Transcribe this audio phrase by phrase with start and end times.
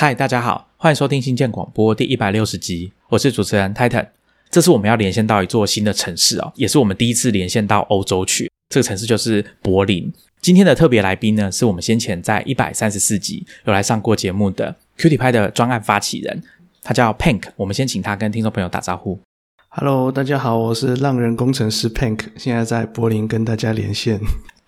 [0.00, 4.08] 嗨，大家好，欢迎收听新建广播第一百六十集，我是主持人 Titan。
[4.50, 8.50] 这次我们要连线到一座新的城市哦，也是我们第一次连线到欧洲去。
[8.70, 10.10] 这个城市就是柏林。
[10.40, 16.42] 今天的特别来宾呢，是我们先前在一百三十四集有来上过节目的 Cutie 派的专案发起人，
[16.82, 17.42] 他叫 Pink。
[17.56, 19.20] 我们先请他跟听众朋友打招呼。
[19.68, 24.18] Hello，大家好，我是浪人工程师 Pink，现在在柏林跟大家连线。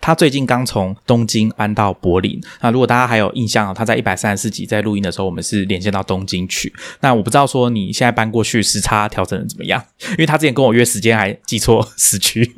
[0.03, 2.37] 他最近刚从东京搬到柏林。
[2.59, 6.73] 那如果大家还有印象，他在一百三十四集在录音的时候，我们是连线到东京去。
[6.99, 9.81] 那我不知道说你现在搬过去时差调整的怎么样？
[10.09, 12.53] 因为他之前跟我约时间还记错时区。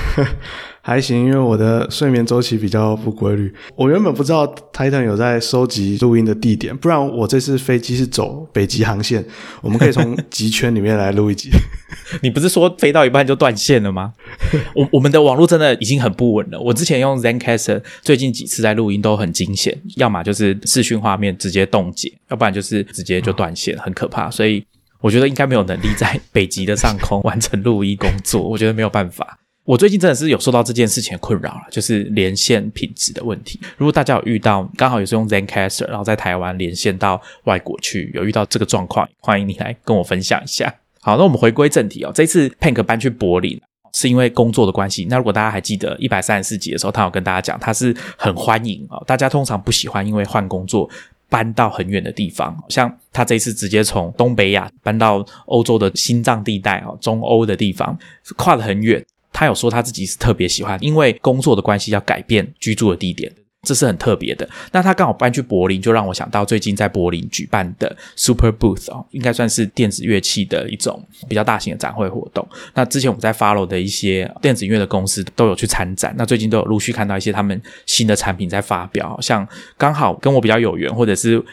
[0.86, 3.52] 还行，因为我的睡眠周期比较不规律。
[3.74, 9.24] 我原本不知道 Titan 有在收集录音的地点，不然我这次飞机是走北极航线，
[9.62, 11.50] 我们可以从极圈里面来录一集。
[12.22, 14.12] 你不是说飞到一半就断线了吗？
[14.76, 16.60] 我我们的网络真的已经很不稳了。
[16.60, 24.30] 我之前用 ZenCaster，最近几次在录音都很惊险，要么就是视讯画面直接冻结，要不然就是直接就断线，很可怕。
[24.30, 24.64] 所以
[25.00, 29.40] 我觉得应该没有能力在北极的上空完成录音工作，我觉得没有办法。
[29.66, 33.60] 我最近真的是有受到这件事情的困扰了，就是连线品质的问题。
[33.76, 40.72] 如果大家有遇到，刚好也是用 ZenCaster，然后在台湾连线到外国去，有遇到这个状况，欢迎你来跟我分享一下。
[41.00, 42.12] 好，那我们回归正题哦。
[42.14, 43.60] 这次 Pink 搬去柏林
[43.92, 45.04] 是因为工作的关系。
[45.10, 49.02] 那如果大家还记得一百三十四集的时候，他有跟大家讲，他是很欢迎啊。
[49.04, 50.88] 大家通常不喜欢因为换工作
[51.28, 57.98] 搬到很远的地方，像他这次直接从东北亚搬到欧洲的心脏地带啊，中欧的地方，
[58.36, 59.04] 跨得很远。
[59.36, 63.30] 他有说他自己是特别喜欢，因为工作的关系要改变居住的地点，
[63.64, 64.48] 这是很特别的。
[64.72, 72.48] 那他刚好搬去柏林，就让我想到最近在柏林举办的 Super Booth 哦，应该算是电子乐器的一种比较大型的展会活动。
[72.72, 81.44] 那之前我们在 Follow 的一些电子音乐的公司都有去参展，那最近都有陆续看到一些他们新的产品在发表，像刚好跟我比较有缘，或者是。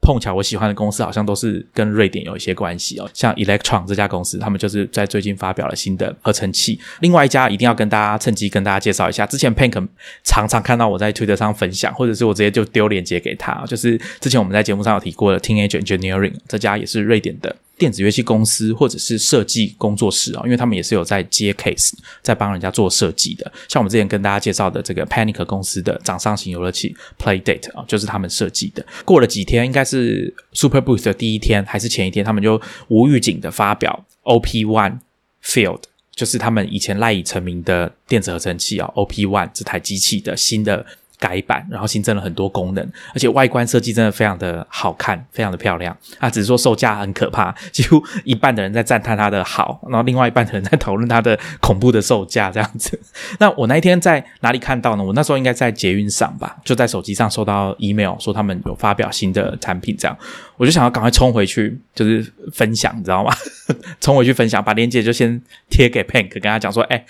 [0.00, 6.80] 碰巧我喜欢的公司好像都是跟瑞典有一些关系哦，像 Electron 这家公司，他们就是在最近发表了新的合成器。
[7.00, 9.86] 另外一家一定要跟大家趁机跟大家介绍一下，之前 Pink
[10.24, 17.54] 常常看到我在 Twitter 上分享，或者是我直接就丢链接给他，就是之前我们在节目上有提过的 Teenage Engineering 这家也是瑞典的。
[17.80, 23.50] 电子乐器公司或者是设计工作室啊，因为他们也是有在接 case，在帮人家做设计的。
[23.68, 28.84] 像我们之前跟大家介绍的这个 Panic 公司的掌上型游乐器 Playdate 啊，就是他们设计的。
[29.06, 34.98] 过了几天，应该是 Super Boost 的第一天还是前一天，他们就无预警的发表 OP One
[35.42, 35.80] Field，
[36.14, 40.84] 就是他们以前赖以成名的电子合成器啊，OP One 这台机器的新的。
[41.20, 42.82] 改版，然后新增了很多功能，
[43.14, 45.96] 而且外观设计真的非常的好看，非常的漂亮。
[46.18, 52.98] 啊，只是说售价很可怕， 几乎一半的人在赞叹它的好，然后另外一半的人在讨论它的恐怖的售价这样子。
[53.38, 55.04] 那我那一天在哪里看到呢？
[55.04, 60.16] 我那时候应该在捷运上吧，就在手机上收到 email 说他们有发表新的产品，这样
[60.56, 63.30] 我就想要赶快冲回去，就是分享，你知道吗？
[64.00, 67.04] 冲回去分享，把链接就先贴给 Pink，跟他讲说，哎，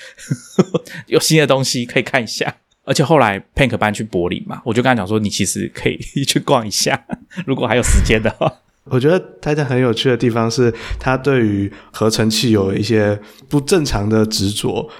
[1.06, 2.56] 有新的东西可以看一下。
[2.84, 5.96] 而且后来 Pink 搬去柏林嘛，我就跟他讲说，你其实可以
[6.26, 7.04] 去逛一下，
[7.46, 8.52] 如果还有时间的话。
[8.91, 13.19] 我觉得 Titan 很有趣的地方是，他对于合成器有一些
[13.49, 14.91] 不正常的执着。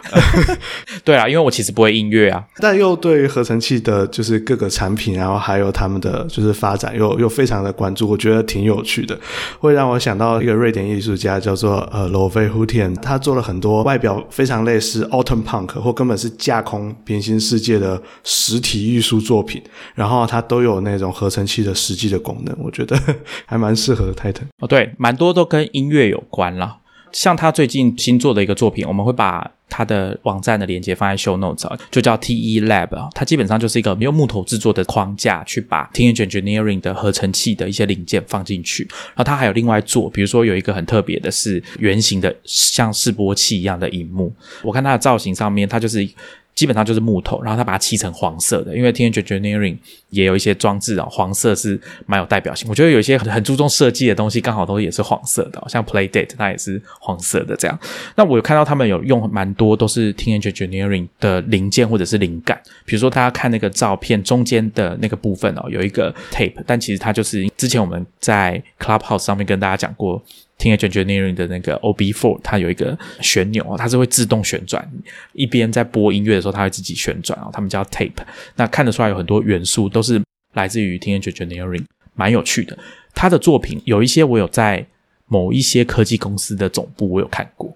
[1.05, 8.09] 对啊，因为我其实不会音乐啊，但又对于合成器的，就是各个产品，然后还有他们的就是发展，又又非常的关注。
[8.09, 9.19] 我觉得挺有趣的，
[9.59, 19.61] 会让我想到一个瑞典艺术家叫做呃罗菲胡天，他做了很多外表非常类似 Autumn Punk 或根本是架空平行世界的实体艺术作品，
[19.97, 22.97] 然后它都有那种合成器的实际的功能，我觉得
[23.47, 23.75] 还蛮。
[23.81, 26.79] 适合 Titan 哦，对，蛮多都跟音乐有关了。
[27.13, 33.11] 像他最近新做的一个作品，我们会把他的网站的链接放在 Show Notes，就叫 TE Lab。
[33.13, 38.85] 它基本上就是一个用木头制作的框架，去把 Teenage Engineering 的合成器的一些零件放进去。
[38.91, 44.33] 然后他还有另外做，比如说有一个很特别的是圆形的像示波器一样的荧幕。
[44.63, 46.09] 我看它的造型上面，它就是。
[46.55, 49.79] 基本上就是木头，然后他把它漆成黄色的，因为 Teenage Engineering
[50.11, 52.69] 也有一些装置啊，黄色是蛮有代表性。
[52.69, 57.79] 我觉得有一些很很注重设计的东西，刚好都也是黄色的，像 Playdate 它也是黄色的这样。
[58.17, 70.23] 那我有看到他们有用蛮多都是 Teenage Engineering 的零件或者是灵感，比如说大家看那个照片中间的那个部分哦，有一个 tape，但其实它就是之前我们在 Clubhouse 上面跟大家讲过。
[70.61, 74.87] Teenage Engineering 的那个 OB Four，它有一个旋钮它是会自动旋转，
[75.33, 77.49] 一边在播音乐的时候，它会自己旋转啊。
[77.51, 78.13] 他们叫 Tape，
[78.57, 80.23] 那看得出来有很多元素都是
[80.53, 81.85] 来自于 Teenage Engineering，
[82.15, 82.79] 蛮有趣的。
[83.15, 84.87] 他的作品有一些我有在
[85.27, 87.75] 某一些科技公司的总部我有看过，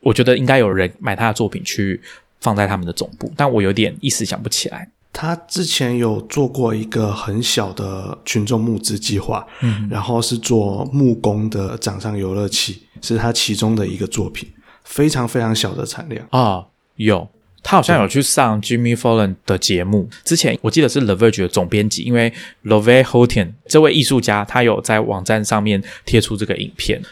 [0.00, 2.00] 我觉得应该有人买他的作品去
[2.40, 4.88] 放在他们的总部，但我有点一时想不起来。
[5.12, 14.48] 他之前有做过一个很小的群众募资计划，嗯，然后是做木工的掌上游乐器，是他其中的一个作品，
[14.84, 16.64] 非常非常小的产量啊。
[16.96, 17.28] 有，
[17.62, 22.32] 他好像有去上 Jimmy Fallon 的节目，之前我记得是 The Verge 的总编辑，因为
[22.64, 27.02] Love Hoten 这位艺术家，他有在网站上面贴出这个影片。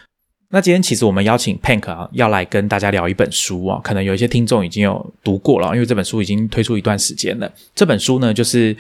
[0.53, 7.51] 那今天其实我们邀请 Pank 啊，要来跟大家聊一本书啊，可能有一些听众已经有读过了，因为这本书已经推出一段时间了。
[7.73, 8.77] 这本书呢，就是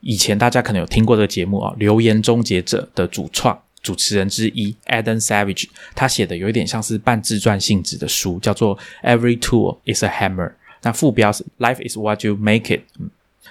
[0.00, 10.48] 以前大家可能有听过的节目啊，《留言终结者》的主创主持人之一 Adam Savage，他写的有一点像是半自传性质的书，叫做《Every Tool Is a Hammer》，
[10.82, 12.82] 那副标是 “Life Is What You Make It”。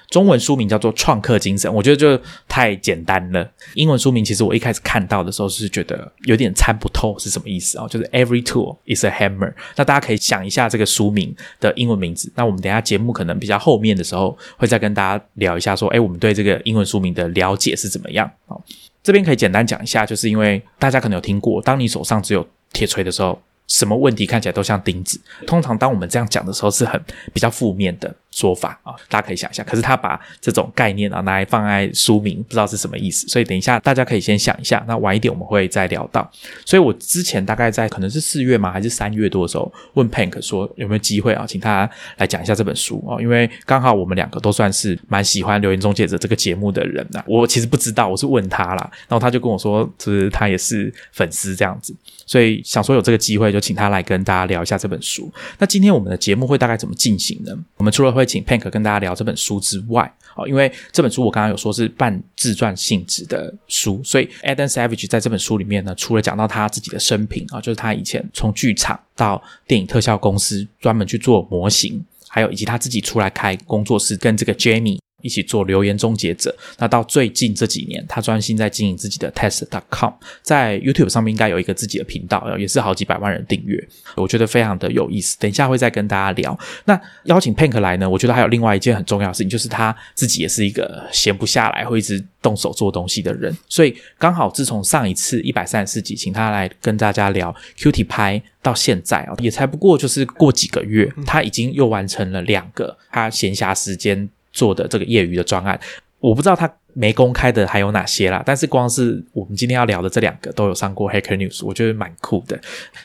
[0.09, 3.49] 中文书名叫做《创客精神》，我觉得就太简单了。
[3.73, 7.87] 英文书名其实我一开始看到的时候是觉得有点参不透是什么意思啊？
[7.87, 9.53] 就是 Every tool is a hammer。
[9.75, 12.31] 那大家可以想一下这个书名的英文名字。
[12.35, 18.29] 那我们等下节目可能比较后面的时候会再跟大家聊一下，说哎，我们对这个英文书名的了解是怎么样？
[18.47, 18.61] 好，
[19.03, 23.41] 这边可以简单讲一下，就是因为大家可能有听过，当你手上只有铁锤的时候。
[23.67, 25.19] 什么问题看起来都像钉子。
[25.47, 27.03] 通常当我们这样讲的时候，是很
[27.33, 29.63] 比较负面的说法啊，大家可以想一下。
[29.63, 33.25] 可是他把这种概念啊拿来放在书名，不知道是什么意思。
[33.29, 36.29] 所以等一下大家可以先想一下，那晚一点我们会再聊到。
[36.65, 47.23] 所以我之前大概在可能是四月嘛，还是三月多的时候，问 Pank 说有没有机会啊，请他来讲一下这本书啊，因为刚好我们两个都算是蛮喜欢《留言终结者》这个节目的人呐。
[47.25, 51.95] 我其实不知道，我是问他啦，然后他就跟我说，就是他也是粉丝这样子。
[52.25, 55.31] 所以想说有这个机会，就请他来跟大家聊一下这本书。
[55.59, 57.51] 那今天我们的节目会大概怎么进行呢？
[57.77, 74.99] 我们除了会请 Pank 跟大家聊这本书之外，哦，因为这本书我刚刚有说是半自传性质的书，所以 Adam Savage 在这本书里面呢，除了讲到他自己的生平啊，就是他以前从剧场到电影特效公司专门去做模型，还有以及他自己出来开工作室跟这个 Jamie。
[75.21, 76.55] 一起做留言终结者。
[76.77, 83.81] 那到最近这几年，他专心在经营自己的 test.com，在 YouTube 上面应该有一个自己的频道，也是好几百万人订阅。
[84.15, 85.37] 我觉得非常的有意思。
[85.39, 86.57] 等一下会再跟大家聊。
[86.85, 88.09] 那邀请 Pank 来呢？
[88.09, 93.55] 我觉得还有另外一件很重要的事情，就是他自己也是一个闲不下来，会一直动手做东西的人。
[93.67, 104.29] 所以刚好自从上一次一百三十四集，请他来跟大家聊 Qt 拍到现在啊，也才不过就是过几个月，他已经又完成了两个他闲暇时间。
[104.55, 105.77] 做的这个业余的专案，
[106.19, 108.41] 我不知道他没公开的还有哪些啦。
[108.45, 112.57] 但是光是我们今天要聊的这两个都有上过 Hacker News，我觉得蛮酷的。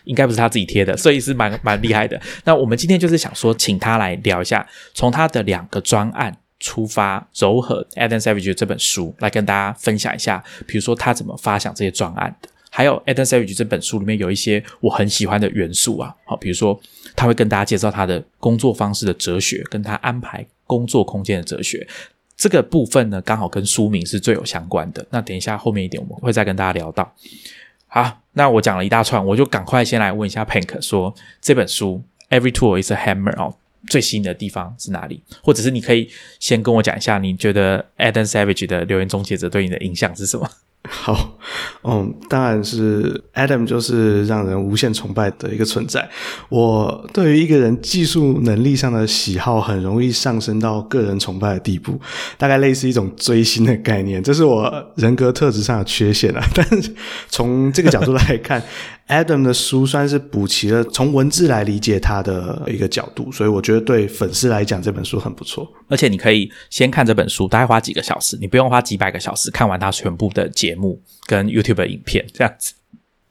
[0.04, 2.18] 应该不是他自己贴的，所以是蛮蛮厉害的。
[2.44, 4.64] 那我们今天就是想说，请他来聊一下，
[4.94, 16.14] 从他的两个专案出发，柔和 Adam Savage 这本书来跟大家分享一下，比如说他怎么发想这些专案的，还有 Adam Savage 这本书里面有一些我很喜欢的元素啊。
[16.24, 16.80] 好，比如说
[17.16, 20.46] 他会跟大家介绍他的工作方式的哲学，跟他安排。
[20.70, 21.84] 工作空间的哲学
[22.36, 25.04] 这个部分呢，刚好跟书名是最有相关的。
[25.10, 27.12] 那等一下后面一点我们会再跟大家聊到。
[27.88, 32.00] 好，那我讲了一大串，我就赶快先来问一下 Pank，说这本书
[32.40, 33.56] 《Every Tool Is a Hammer》哦，
[33.88, 35.20] 最新的地方是哪里？
[35.42, 36.08] 或者是你可以
[36.38, 40.48] 先跟我讲一下，你觉得 Adam Savage 的留言终结者对你的影响是什么？
[40.88, 41.38] 好，
[41.84, 46.08] 嗯，当然是 Adam，就是让人无限崇拜的一个存在。
[46.48, 52.00] 我对于一个人技术能力上的喜好，很容易上升到个人崇拜的地步，
[52.38, 54.22] 大概类似一种追星的概念。
[54.22, 56.42] 这是我人格特质上的缺陷啊。
[56.56, 56.94] 但是
[57.28, 58.62] 从这个角度来看。
[59.10, 65.68] Adam 的书算是补齐了从文字来理解他的一个角度，所以我觉得对粉丝来讲这本书很不错。
[65.88, 72.72] 而且你可以先看这本书，大概花几个小时，你不用花几百个小时看完他全部的节目跟 YouTube 影片这样子。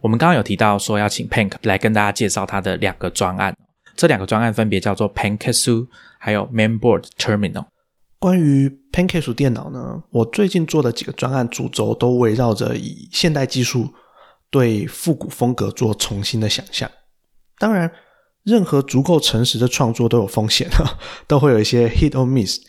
[0.01, 3.55] 我们刚刚有提到说要请 Pank 来跟大家介绍他的两个专案，
[3.95, 7.65] 这两个专案分别叫做 Panksu 还有 Mainboard Terminal。
[8.19, 13.93] 关于 Panksu 电脑呢，我最近做的几个专案主轴都围绕着以现代技术。
[14.51, 16.89] 对复古风格做重新的想象，
[17.59, 17.91] 当然，
[18.43, 22.59] 任何足够诚实的创作都有风险啊， 都会有一些 hit or miss。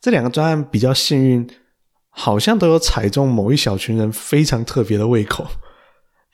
[0.00, 1.48] 这两个专案比较幸运，
[2.10, 5.46] 好像都有踩中某一小群人非常特别的胃口。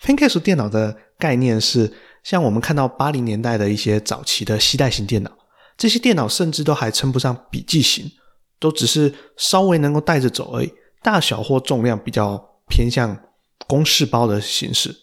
[0.02, 1.92] Pancake 电脑的概念是，
[2.22, 5.30] 像我们看到八零年代的一些早期的携带型电脑，
[5.76, 8.10] 这些电脑甚至都还称不上笔记型，
[8.58, 13.18] 都只是稍微能够带着走而已，大小或重量比较偏向。
[13.66, 14.94] 公式包的形式，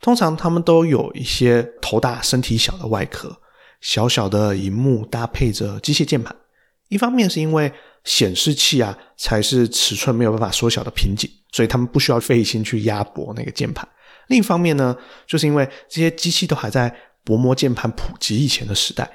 [0.00, 3.40] 通常他们都有一些头大身体小的外壳，
[3.80, 6.34] 小小的荧幕搭配着机械键盘。
[6.88, 7.72] 一方面是因为
[8.04, 13.86] 显示器啊才是尺寸没有办法缩小的瓶颈，所以他们不需要费心去压薄那个键盘。
[14.28, 14.96] 另一方面呢，
[15.26, 16.94] 就是因为这些机器都还在
[17.24, 19.10] 薄膜键盘普及以前的时代，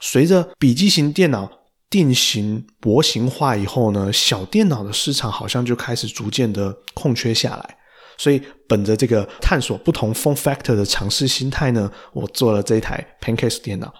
[0.00, 1.48] 随着笔记型电脑
[1.88, 7.78] 定型薄型化以后呢，小电脑的市场好像就开始逐渐的空缺下来。
[8.16, 13.92] 所以，本着这个探索不同 form factor 的尝试心态呢，我做了这一台 Pancake 电脑。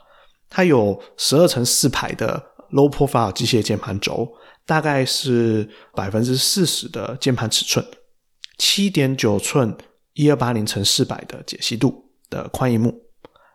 [0.48, 2.42] 它有十二乘四排的
[2.72, 4.28] low profile 机械键盘轴，
[4.64, 7.84] 大概是百分之四十的键盘尺寸，
[8.56, 9.76] 七点九寸
[10.14, 12.94] 一二八零乘四百的解析度的宽银幕，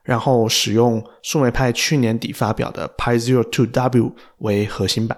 [0.03, 5.17] 然后使用数媒派去年底发表的 Pi Zero Two W 为核心版。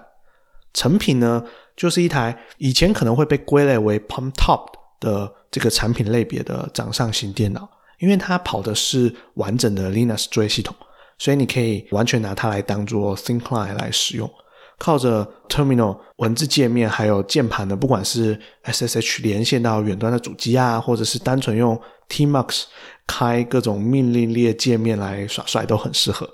[0.72, 1.44] 成品呢，
[1.76, 4.78] 就是一台以前可能会被归类为 Palm Top 的。
[5.00, 10.74] 的这个产品类别的掌上型电脑，因为它跑的是完整的 Linux 作业系统，
[11.18, 14.30] 所以你可以完全拿它来当做 Thin Client 来使用。
[14.76, 22.64] 靠着 Terminal 文字界面还有键盘的，不管是 SSH 连线到远端的主机啊，或者是单纯用 Tmux
[23.06, 26.28] 开各种命令列界面来耍帅，都很适合。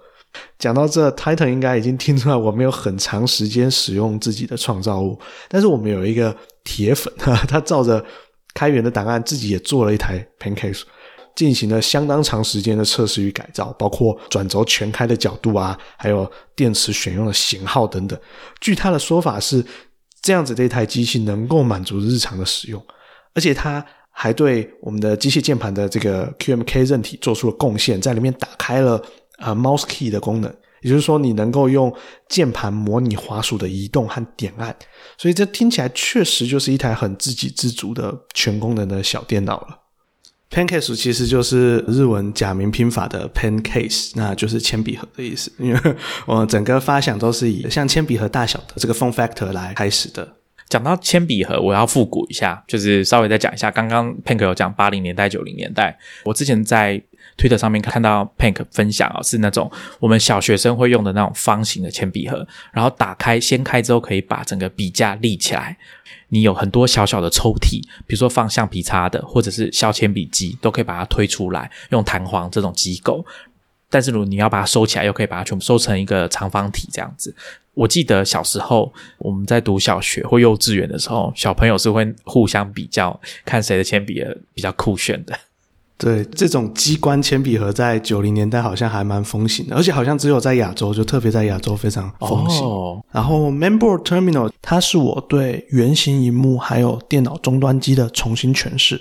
[0.59, 7.12] 讲到这，Titan 应该已经听出来我没有很长时间使用自己的创造物，但是我们有一个铁粉，
[7.47, 8.02] 他照着。
[8.54, 10.83] 开源的档案自己也做了一台 Pancake，
[11.35, 18.19] 进行了相当长时间的测试与改造，包括转轴全开的角度啊，还有电池选用的型号等等。
[18.61, 19.64] 据他的说法是，
[20.21, 22.85] 这样子这台机器能够满足日常的使用，
[23.35, 29.02] 而且他还对我们的机械键盘的这个 QMK 韧体做出了贡献，在里面打开了
[29.38, 30.54] 呃 Mouse Key 的功能。
[30.83, 31.95] 也就是说，你能够用
[32.29, 34.75] 键盘模拟滑鼠的移动和点按，
[35.19, 39.79] 所以这听起来确实就是一台很自给自足的全功能的小电脑了。
[40.51, 45.53] Pancase 其实就是日文假名拼法的 Pancase，那就是铅笔盒的意思。
[45.59, 45.81] 因为
[46.27, 50.37] 我整个发想都是以像铅笔盒大小的这个 form factor 来开始的。
[50.69, 53.71] 讲到铅笔盒，我要复古一下，就是稍微再讲一下。
[53.71, 57.03] 刚刚 Pank 有讲八零年代、九零年代，我之前在。
[57.41, 65.75] 推特上面看到 Pank 分享啊，是那种我们小学生会用的那种方形的铅笔盒，然后打开掀开之后，可以把整个笔架立起来。
[66.29, 73.25] 你有很多小小的抽屉，比如说放橡皮擦的，或者是削铅笔机，都可以把它推出来，用弹簧这种机构。
[73.89, 77.35] 但是如果你要把它收起来，又可以把它全部收成一个长方体这样子。
[77.73, 85.35] 我记得小时候我们在读小学或幼稚园的时候，小朋友是会互相比较，看谁的铅笔比较酷炫的。
[86.00, 92.66] 对，这种机关铅笔盒在九零年代好像还蛮风行的，而且好像只有在亚洲，就特别在亚洲非常风行。
[93.12, 98.99] 然后，Mainboard Terminal 它是我对圆形荧幕还有电脑终端机的重新诠释。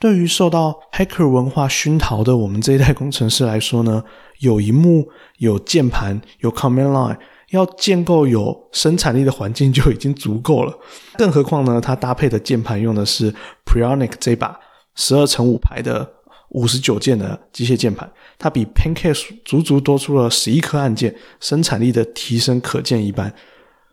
[0.00, 4.02] 对于受到 Hacker 文化熏陶的我们这一代工程师来说呢，
[4.40, 7.18] 有荧幕、有键盘、有 Command Line，
[7.50, 10.76] 要建构有生产力的环境就已经足够了。
[11.16, 13.32] 更何况呢，它搭配的键盘用的是
[13.64, 14.58] Prionic 这把
[14.96, 16.14] 十二乘五排的。
[16.50, 23.34] 五十九键的机械键盘，它比 Pancake 足足多出了十一颗按键，生产力的提升可见一斑。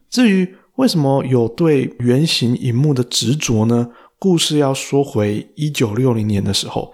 [0.10, 3.90] 至于为什么有对圆形荧幕的执着呢？
[4.20, 6.92] 故事要说回一九六零年的时候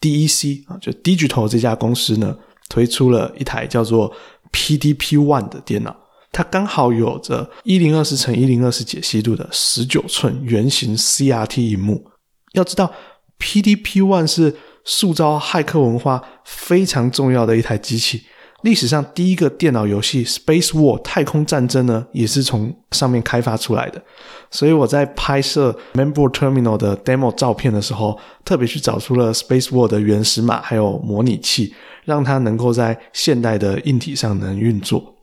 [0.00, 2.36] ，，DEC 啊，就 Digital 这家公司呢，
[2.68, 4.12] 推出了一台叫做
[4.52, 5.96] PDP One 的电脑，
[6.30, 12.08] 它刚好有着一零二四乘一零二四解析度的十九寸圆形 CRT 荧幕。
[12.52, 12.92] 要知道
[13.40, 14.54] ，PDP One 是
[14.84, 18.22] 塑造骇客文化非常重要的一台机器，
[18.62, 24.02] 历史上第一个电脑游戏《Space War》太空战争呢，也是从上面开发出来的。
[24.50, 31.74] 所以我在拍摄 Member Terminal 的 demo 照片的时候，特别去找出了《Space War》的原始码还有模拟器，
[32.04, 35.13] 让它能够在现代的硬体上能运作。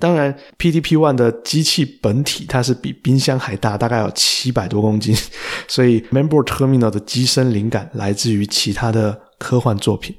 [0.00, 5.14] 当然，PDP One 的机器本体它是比冰箱还大，大概有七百多公斤，
[5.68, 10.16] 所以 Member Terminal 的机身灵感来自于其他的科幻作品。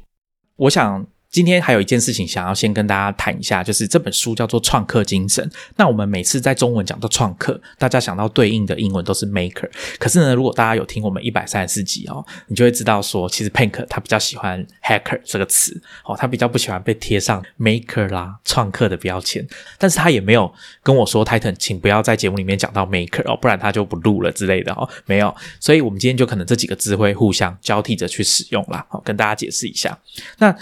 [0.56, 1.06] 我想。
[1.32, 5.50] 今天还有一件事情想要先跟大家谈一下，就是这本书叫做《创客精神》。
[5.78, 9.70] 那我们每次在中文讲到创客，大家想到对应的英文都是 maker。
[9.98, 19.48] 可是呢，如果大家有听我们一百三十四集哦，你就会知道说，其实 Pink 他比较喜欢 hacker 这个词哦，他比较不喜欢被贴上 maker 啦、创客的标签。
[19.78, 24.88] 但是他也没有跟我说，Titan，请不要在节目里面讲到 maker 哦，不然他就不录了之类的哦。
[25.06, 28.86] 没有，所以我们今天就可能这几个字会互相交替着去使用啦。
[28.90, 29.98] 好，跟大家解释一下。
[30.40, 30.54] 那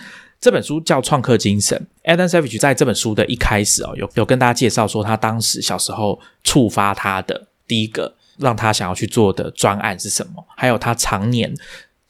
[0.41, 11.53] 这本书叫《创客精神》，Adam Savage 在这本书的一开始哦，有有跟大家介绍说，他当时小时候触发他的第一个让他想要去做的专案是什么，还有他常年。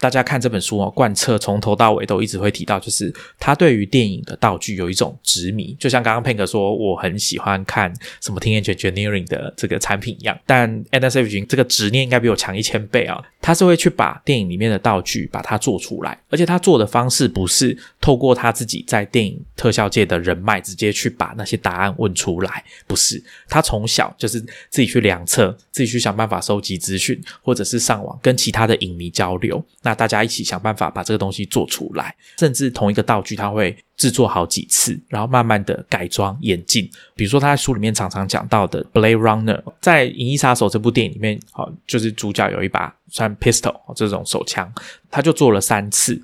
[0.02, 9.26] 大家看这本书哦，贯彻从头到尾都一直会提到，就是他对于电影的道具有一种执迷，就像刚刚 Pink 说，我很喜欢看什么 t e e n g e n e e r i n
[9.26, 10.40] g 的这个产品一样。
[10.46, 13.22] 但 Adam Savage 这个执念应该比我强一千倍啊！
[13.42, 33.76] 他是会去把电影里面的道具把它做出来，而且他做的方式不是透过他自己在电影特效界的人脉直接去把那些答案问出来，不是他从小就是自己去量测，自己去想办法收集资讯，或者是上网跟其他的影迷交流，那大家一起想办法把这个东西做出来，甚至同一个道具他会。
[34.00, 36.90] 制作好几次，然后慢慢的改装演进。
[37.16, 44.74] 比如说，他在书里面常常讲到的《Blade Runner》，在《银翼杀手》这部电影里面，好，就是主角有一把算 pistol 这种手枪，
[45.12, 46.20] 他就做了三次，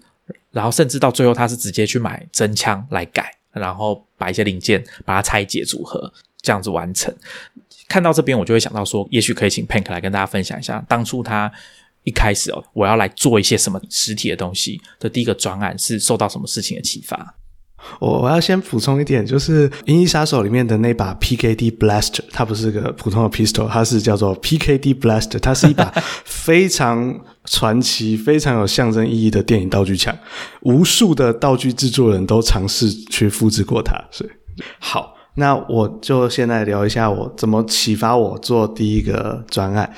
[0.51, 7.13] 然后甚至到最后，他是直接去买真枪来改，然后把一些零件把它拆解组合，这样子完成。
[7.89, 11.51] 看到这边，我就会想到说，也许可以请 Pank 来跟大家分享一下，当初他
[12.05, 17.36] 一开始哦，我要来做一些什么实体的东西的第一个专案是受到什么事情的启发。
[18.00, 25.94] 我我要先补充一点，就是《银翼杀手》里面的那把 PKD Blaster，它不是个普通的 pistol，它是叫做 PKD Blaster，它是一把
[26.25, 30.15] 非常传奇、非常有象征意义的电影道具枪。
[30.62, 33.94] 无数的道具制作人都尝试去复制过它。
[34.12, 34.30] 所以，
[34.80, 39.94] 好，那我就现在聊一下我怎么启发我做第一个专案。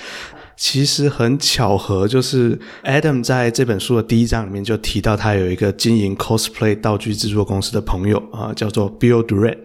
[0.58, 9.60] 其实很巧合，就是 Adam 在这本书的第一章里面就提到，他有一个经营 cosplay 道具制作公司的朋友啊，叫做 Bill Durant。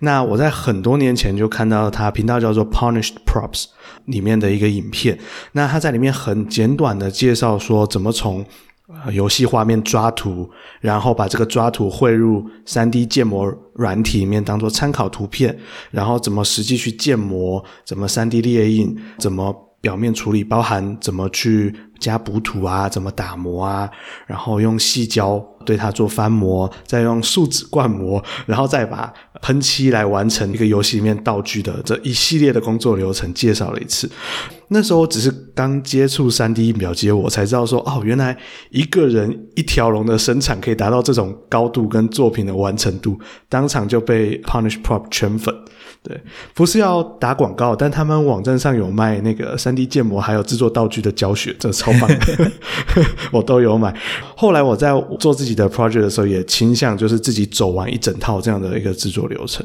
[0.00, 3.66] 那我在很多年前就看到他频道叫做 Punished Props
[4.06, 5.16] 里面的一个影片，
[5.52, 8.44] 那他在里面很简短的介绍说，怎么从
[9.12, 15.56] 游戏画面抓图，然后把这个抓图汇入 3D 建模软体里面当做参考图片，
[15.92, 19.68] 然后怎么实际去建模，怎么 3D 列印，怎么。
[19.82, 23.90] 表面处理包含怎么去加补土啊，怎么打磨啊，
[24.26, 29.12] 然后用细胶对它做翻模，再用树脂灌模，然后再把
[29.42, 34.10] 喷漆来完成一个游戏里面道具的这一系列的工作流程介绍了一次。
[34.72, 38.36] 那时候我只是刚接触三 D 印表机，我才知道说哦，原来
[38.70, 45.54] 一个人一条龙的生产可以达到这种高度跟作品的完成度，当场就被 Punish Prop 圈粉。
[46.02, 46.20] 对，
[46.52, 52.10] 不是要打广告，但他们网站上有卖那个三 D 建模，还有制作道具的教学，这超棒，
[53.30, 53.94] 我都有买。
[54.36, 59.64] 后来我在做自己的 project 的时候，也倾向就是自己走完一整套这样的一个制作流程。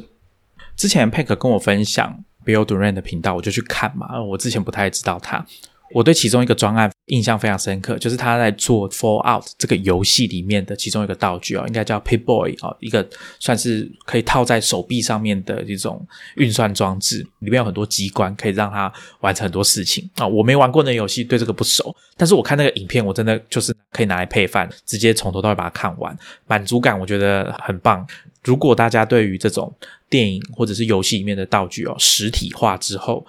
[0.76, 5.46] 之前 Pack 跟我分享 Bill Durant 的频道，我就去看嘛，我之前不太知道他。
[5.94, 13.08] 我对其中一个专案印象非常深刻，就是他在做《Fallout》这个游戏里面的其中一个道具哦，应该叫 Pip Boy 哦，一个
[13.40, 16.06] 算是可以套在手臂上面的这种
[16.36, 20.28] 运算装置，里面有很多机关，可以让它完成很多事情啊。
[20.28, 26.14] 我没玩过那游戏，对这个不熟，但是我看那个影片，我真的就是可以拿来配饭，直接从头到尾把它看完，
[26.48, 28.06] 满足感我觉得很棒。
[28.48, 29.72] 如果大家对于这种
[30.10, 33.24] 电影或者是游戏里面的道具哦，实体化之后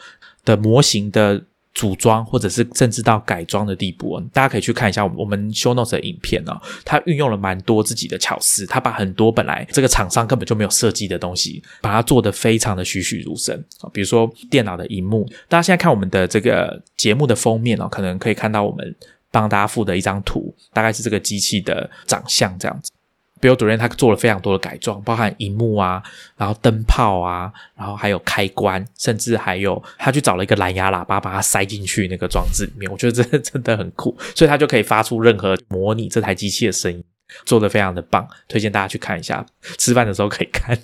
[0.44, 1.42] 的模型的。
[1.74, 6.60] 组装或者是甚至到改装的地步，大家可以去看一下我们 show notes 的影片哦。
[6.84, 13.56] 他运用了蛮多自己的巧思，他把很多本来这个厂商根本就没有设计的东西，把它做得非常的栩栩如生。
[13.92, 18.92] 比如说电脑的荧幕，大家现在看我们的这个节目的封面哦，可能可以看到我们
[19.30, 22.90] 帮大家附的一张图，大概是这个机器的长相这样子。
[23.40, 26.02] Bill d u r a n 他做了非常多的改装，包含荧幕啊，
[26.36, 32.90] 然后灯泡啊，然后还有开关，甚至还有他去找了一个蓝牙喇叭，把它塞进去那个装置里面。
[32.90, 37.02] 我觉得这真的很酷， 所以他就可以发出任何模拟这台机器的声音，
[37.44, 39.44] 做的非常的棒，推荐大家去看一下。
[39.76, 40.78] 吃饭的时候可以看。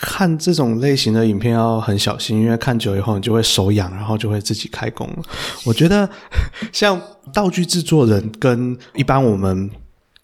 [0.00, 5.22] 看这种类型的影片要很小心，因为看久以后你就会手痒，然后就会自己开工了。
[5.64, 6.08] 我觉得
[6.72, 7.00] 像
[7.32, 9.70] 道具制作人跟一般我们。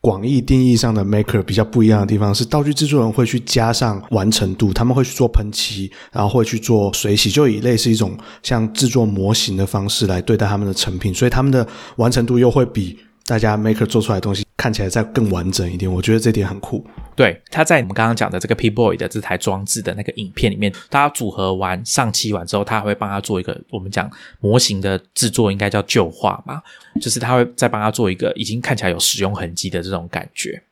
[0.05, 12.99] 广义定义上的 maker 比较不一样的地方是，道具制作人会去加上完成度，他们会去做喷漆，然后会去做水洗，就以类似一种像制作模型的方式来对待他们的成品，所以他们的完成度又会比。
[13.27, 16.85] 大家 maker 做出来的东西看起来再更完整一点，我觉得这点很酷。
[17.17, 24.11] 对，他在我们刚刚讲的这个 P Boy 的这台装置的那个影片里面，大家组合完上漆完之后，他会帮他做一个我们讲
[24.41, 26.63] 模型的制作，应该叫旧化嘛，
[27.01, 30.63] 就是他会再帮他做一个已经看起来有使用痕迹的这种感觉。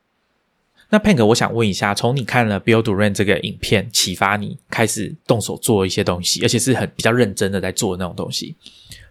[0.89, 8.55] 那 Pank，我想问一下，从你看了 Bill Duran 这个影片启发你开始动手做一些东西，而且是很比较认真的在做那种东西，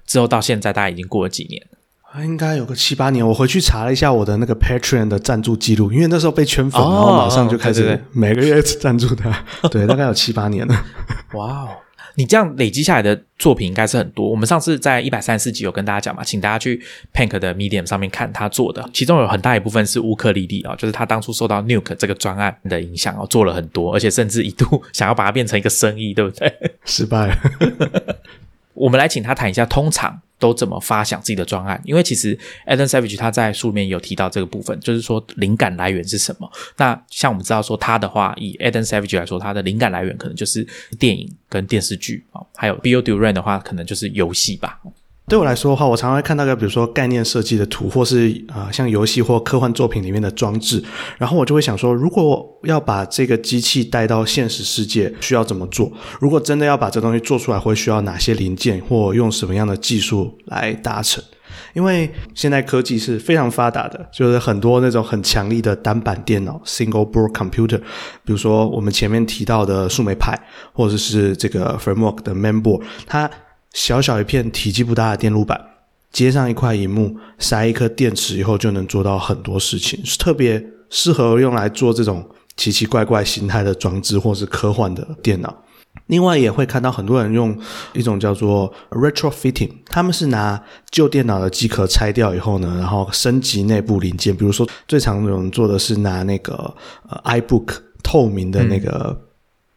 [0.07, 1.61] 之后到现在大概已经过了几年？
[2.21, 9.33] 应该有个七八年，我回去查了一下我的那个 Patreon 的赞助记录，因为那时候被圈粉，然后马上就开始每个月赞助他。
[9.71, 10.85] 对，大概有七八年了。
[11.33, 11.69] 哇哦，
[12.17, 14.29] 你这样累积下来的作品应该是很多。
[14.29, 16.79] 我们上次在一百三十集有跟大家讲嘛，请大家去
[17.15, 26.53] Pank 的 Medium 上面看他做的，其中有很大一部分是乌克丽丽啊，就是他当初受到 Nuke 这个专案的影响哦，做了很多，而且甚至一度想要把它变成一个生意，对不对？
[26.85, 27.37] 失败了。
[28.75, 30.21] 我们来请他谈一下，通常。
[30.43, 31.81] 都怎么发想自己的专案？
[31.85, 36.51] 因为其实 Adam Savage 他在书里面有提到这个部分，就是说灵感来源是什么。
[36.77, 40.67] 那像我们知道说他的话，以 Adam Savage 来说，他的灵感来源可能就是
[40.99, 44.81] 电影跟电视剧啊，还有 Bill Duran 的话，可能就是游戏吧。
[45.29, 50.83] 对我来说的话，我常常会看到个，比如说概念设计的图，或是啊像游戏或科幻作品里面的装置，
[51.17, 55.91] 然后我就会想说，如果要把这个机器带到现实世界，需要怎么做？
[56.21, 61.23] 如果真的要把这东西做出来，会需要哪些零件，或用什么样的技术来达成？
[61.73, 67.79] 因为现在科技是非常发达的，就是很多那种很强力的单板电脑 （single board computer），
[68.25, 70.39] 比如说我们前面提到的树莓派，
[70.75, 73.31] 或者是这个 Framework 的 Mainboard，它。
[73.73, 75.61] 小小一片体积不大的电路板，
[76.13, 85.65] 接上一块荧幕，塞一颗电池以后，就能做到很多事情，是特别适合用来做这种奇奇怪怪形态的装置，或是科幻的电脑。
[86.07, 87.59] 另外，也会看到很多人用
[87.95, 94.37] 一种叫做 retrofitting，他们是拿旧电脑的机壳拆掉以后呢，然后升级内部零件。
[94.37, 96.75] 比如说，最常有人做的是拿那个
[97.09, 99.19] 呃 iBook 透明的那个。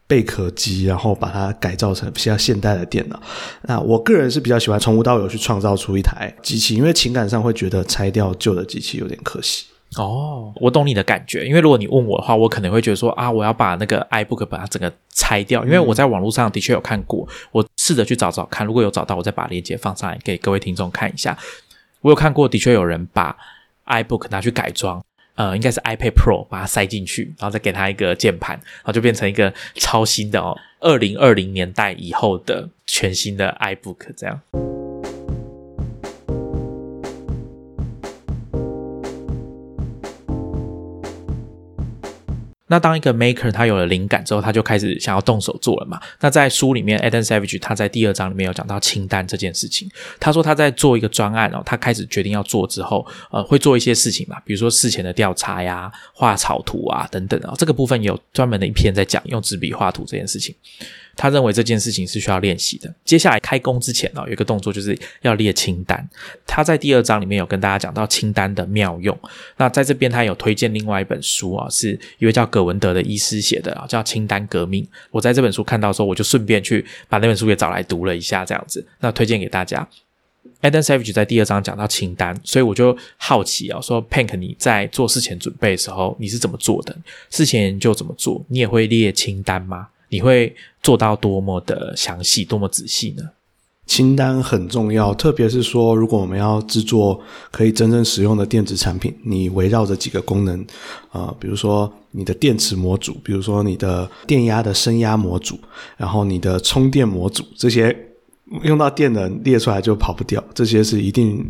[0.08, 3.22] 贝壳机，然后把它改造成比较现代的电脑。
[3.64, 9.66] 那我个人是比较喜欢从无到有去创造出一台机器，因为情感上会觉得拆掉旧的机器有点可惜。
[9.98, 11.46] 哦，我懂你的感觉。
[11.46, 15.64] 因为如果你问我的话，我可能会觉得说啊，我要把那个 iBook 把它整个拆掉。
[15.64, 21.38] 因为我在网络上的确有看过，我试着去找找看，如果有找到，我再把链接放上来给各位听众看一下。
[22.02, 23.36] 我有看过，的确有人把
[23.86, 25.02] iBook 拿去改装。
[25.36, 34.85] 呃，应该是 iPad Pro 把它塞进去，然后再给它一个键盘，然后就变成一个超新的哦，二零二零年代以后的全新的 iBook 这样。
[42.68, 46.02] 那当一个 maker 他有了灵感之后，他就开始想要动手做了嘛。
[46.20, 49.88] 那在书里面，Adam Savage 他在第二章里面有讲到清单这件事情。
[50.20, 57.54] 他说他在做一个专案哦，他开始决定要做之后，呃，会做一些事情嘛，比如说事前的调查呀、画草图啊等等啊。
[57.58, 60.56] 这个部分有专门的一篇在讲用纸笔画图这件事情。
[61.16, 62.94] 他认为这件事情是需要练习的。
[63.04, 66.08] 接下来开工之前呢，有一个动作就是要列清单。
[66.46, 69.18] 他在第二章里面有跟大家讲到清单的妙用。
[69.58, 74.84] 那在这边他有推荐另外一本书啊，是一位叫葛文德的医师写的啊，叫《清单革命》。
[75.12, 79.88] 我在这本书看到时候，我就顺便去把那本书也找来读了一下，这样子，那推荐给大家。
[80.62, 86.96] Adam Savage 在第二章讲到清单，所以我就好奇啊，说 Pank 你在做事前准备的时候你是怎么做的？
[87.30, 88.44] 事前研究怎么做？
[88.48, 89.90] 你也会列清单吗？
[90.16, 93.24] 你会做到多么的详细、多么仔细呢？
[93.86, 100.66] 清单很重要，特别是说，如果我们要制作可以真正使用的电子产品，你围绕着几个功能
[101.12, 105.60] 啊，比如说你的电池模组，比如说你的电压的升压模组，
[105.98, 107.94] 然后你的充电模组，这些
[108.64, 111.46] 用到电能列出来就跑不掉，这些是一定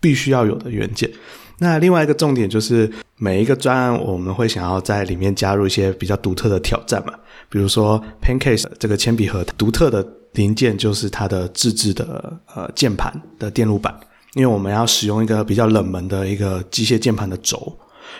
[0.00, 1.10] 必须要有的元件。
[1.58, 7.12] 那另外一个重点就是，每一个专案我们会想要在里面加入一些比较独特的挑战嘛。
[7.48, 13.94] 比如说，Pancake 这个铅笔盒独特的零件就是它的自制的呃键盘的电路板，
[14.34, 17.76] 因为我们要使用一个比较冷门的一个机械键盘的轴，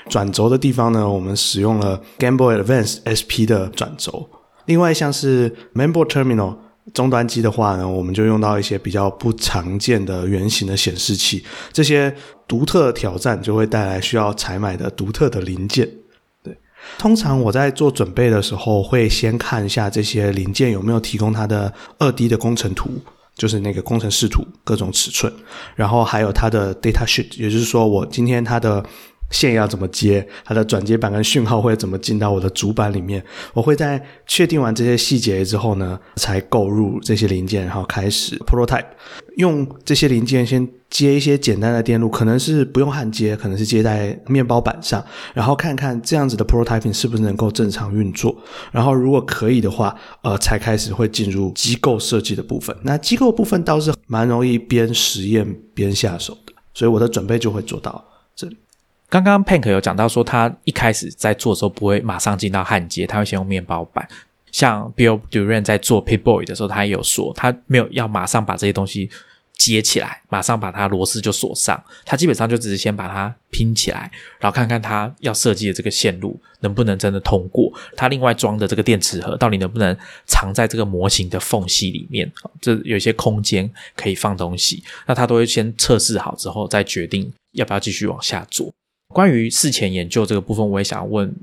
[0.08, 4.28] 转轴的地方呢，我们使用了 Game Boy Advance SP 的转轴。
[4.66, 6.56] 另外像是 Mainboard Terminal
[6.94, 12.14] 终端机的话呢，我们就用到一些比较不常见的圆形的显示器，这些
[12.48, 15.88] 独特的挑战就会带来需要采买的独特的零件。
[16.98, 22.90] 通常我在做准备的时候，会先看一下这些零件有没有提供它的二 D 的工程图，
[23.36, 25.32] 就是那个工程视图，各种尺寸，
[25.74, 28.84] 然后还有它的 data sheet，也就是说我今天它的。
[29.30, 30.26] 线要怎么接？
[30.44, 33.22] 它的转接板跟讯号会怎么进到我的主板里面？
[33.52, 38.86] 我会在确定完这些细节之后呢，才购入这些零件，然后开始 prototype。
[39.36, 48.34] 用这些零件先接一些简单的电路，可能是不用焊接，可能是接在面包板上，然后看看这样子的 prototyping 是不是能够正常运作。
[48.72, 52.74] 然后如果可以的话，呃，才开始会进入机构设计的部分。
[52.82, 58.02] 那机构部分倒是蛮容易边实验边下手的，所以我的准备就会做到
[58.34, 58.56] 这里。
[59.08, 64.06] 刚刚 Pank 有讲到说，他一开始在做的时候不会马上进到焊接，他会先用面包板。
[64.50, 69.10] 像 Bill Duran 在做 Pit Boy 的时候，他也有说，他没有要马上把这些东西
[69.52, 71.80] 接起来，马上把它螺丝就锁上。
[72.04, 77.72] 他基本上就只是先把它拼起来，然后看看他要设计的这个线路能不能真的通过。
[77.96, 82.30] 他另外装的这个电池盒到底能不能藏在这个模型的缝隙里面？
[82.60, 88.72] 这有一些空间可以放东西，那他都会先测试好之后再决定要不要继续往下做。
[89.16, 91.34] 关于事前研究这个部分，我也想问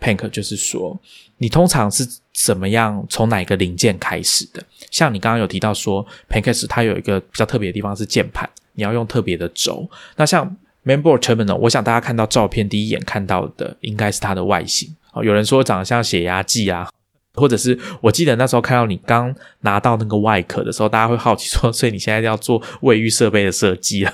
[0.00, 0.96] Pank 就是说，
[1.38, 4.62] 你通常是怎么样从哪个零件开始的？
[4.92, 9.90] 像你刚刚有提到说，Pank 它有一个比较特别的地方是键盘，你要用特别的轴。
[10.14, 14.94] 那像 Mainboard Terminal，我想大家看到照片第一眼看到的应该是它的外形。
[15.24, 16.88] 有人说长得像血压计啊，
[17.34, 24.12] 或者是我记得那时候看到你刚拿到那个外壳的时候，大家会好奇说，所以你现在要做卫浴设备的设计了？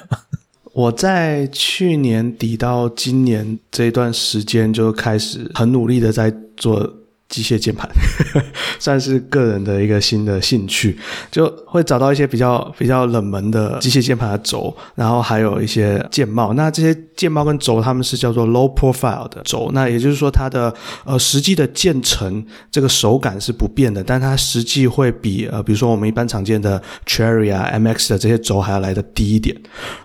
[0.73, 7.02] 我在去年底到今年这段时间就开始很努力的在做。
[7.33, 7.89] 机械键盘
[8.79, 10.99] 算是个人的一个新的兴趣，
[11.31, 16.53] 就会找到一些比较比较冷门的机械键盘的轴，然后还有一些键帽。
[16.53, 19.71] 那这些键帽跟轴，他们是叫做 low profile 的轴。
[19.73, 20.73] 那也就是说，它的
[21.07, 29.57] 呃实际的键程这个手感是不变的，但它实际会比呃比如说我们一般常见的 Cherry 啊 MX 的这些轴还要来的低一点。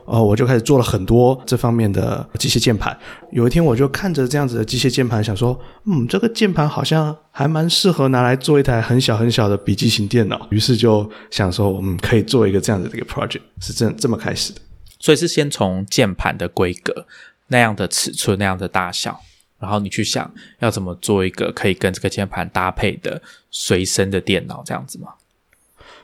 [0.05, 2.97] 呃，我就开始做了很多这方面的机械键盘。
[3.33, 7.16] 有一天，我就看着这样子的机械键盘，想说，嗯，这个键盘好像。
[7.31, 14.61] 还蛮适合拿来做一台很小很小的笔记型电脑，于是就想说，我们可以做一个这样子的一个 project，是这这么开始的。
[14.99, 17.05] 所以是先从键盘的规格
[17.47, 19.19] 那样的尺寸、那样的大小，
[19.59, 25.09] 然后你去想要怎么做一个可以跟这个键盘搭配的随身的电脑，这样子吗？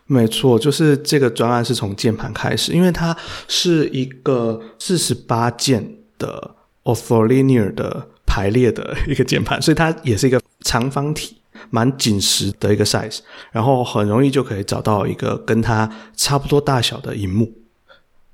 [0.05, 8.09] 没错，就是这个专案是从键盘开始，因为它是一个四十八键的 ortholinear 的。
[8.25, 11.37] 排列的一个键盘，所以它也是一个长方体，
[11.69, 13.19] 蛮紧实的一个 size，
[13.51, 17.53] 然后很容易就可以找到一个跟它差不多大小的荧幕。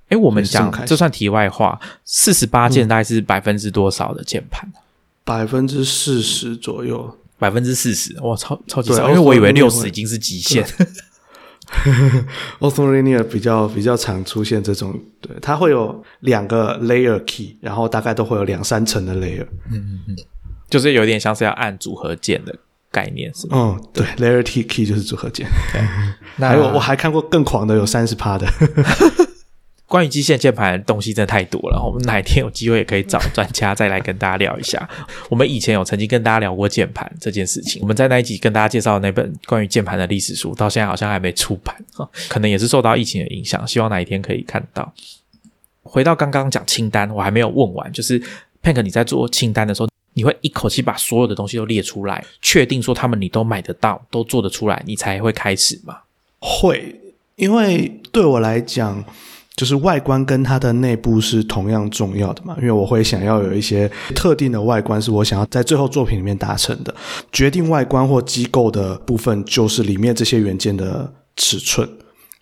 [0.07, 4.71] 哎，我们讲这算题外话，四十八键大概是百分之多少的键盘？
[5.23, 10.65] 百分之四十左右，百分之四十，哇，超超级少，因为我以为六十已经是极限。
[12.59, 20.15] Ortholinear 比较比较常出现这种，对，它会有两个 layer key，然后大概都会有两三层的 layer，嗯嗯嗯，
[20.69, 22.55] 就是有点像是要按组合键的
[22.91, 23.77] 概念，是吗？
[23.77, 25.47] 嗯，对，layer T key 就是组合键。
[26.37, 28.47] 还有我还看过更狂的，有三十趴的。
[29.87, 34.87] 关于机械键盘的东西真的太多了，我们哪一天有机会也可以找专家再来跟大家聊一下。
[35.31, 41.75] 我们以前有曾经跟大家聊过键盘这件事情，我们在那一集跟大家介绍那本关于键盘的历史书，到现在好像还没出版
[42.27, 43.67] 可能也是受到疫情的影响。
[43.67, 44.93] 希望哪一天可以看到。
[45.81, 48.21] 回到刚刚讲清单，我还没有问完，就是
[48.61, 55.99] Pank，你在做清单的时候，你会一口气把所有的东西都列出来，确定说他们你都买得到，都做得出来，你才会开始吗？
[56.39, 56.93] 会，
[57.37, 59.01] 因为对我来讲。
[59.55, 62.55] 就是外观跟它的内部是同样重要的嘛？
[62.59, 66.95] 因为我会想要有一些特定的外观是我想要在最后作品里面达成的。
[67.29, 71.85] 决定外观或机构的部分就是里面这些元件的尺寸。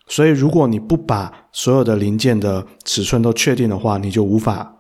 [0.07, 4.71] 所以如果你不把所有的零件的尺寸都确定的话，你就无法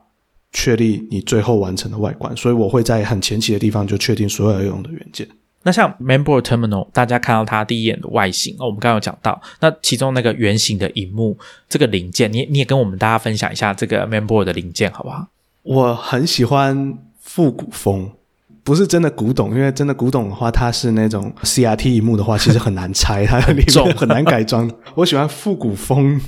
[0.51, 2.35] 确立你最后完成的外观。
[2.35, 5.27] 所以我会在很前期的地方就确定所有要用的元件。
[5.63, 15.27] 那像 Mainboard Terminal，大家看到它第一眼的外形哦，我们刚刚有讲到，那其中那个圆形的荧幕这个零件，你你也跟我们大家分享一下这个 Mainboard 的零件好不好？
[15.63, 18.09] 我很喜欢复古风，
[18.63, 24.71] 不是真的古董，因为真的古董的话，它是那种 CRT 荧幕的话，其实很难拆，它里面很难改装。
[24.95, 26.21] 我喜欢复古风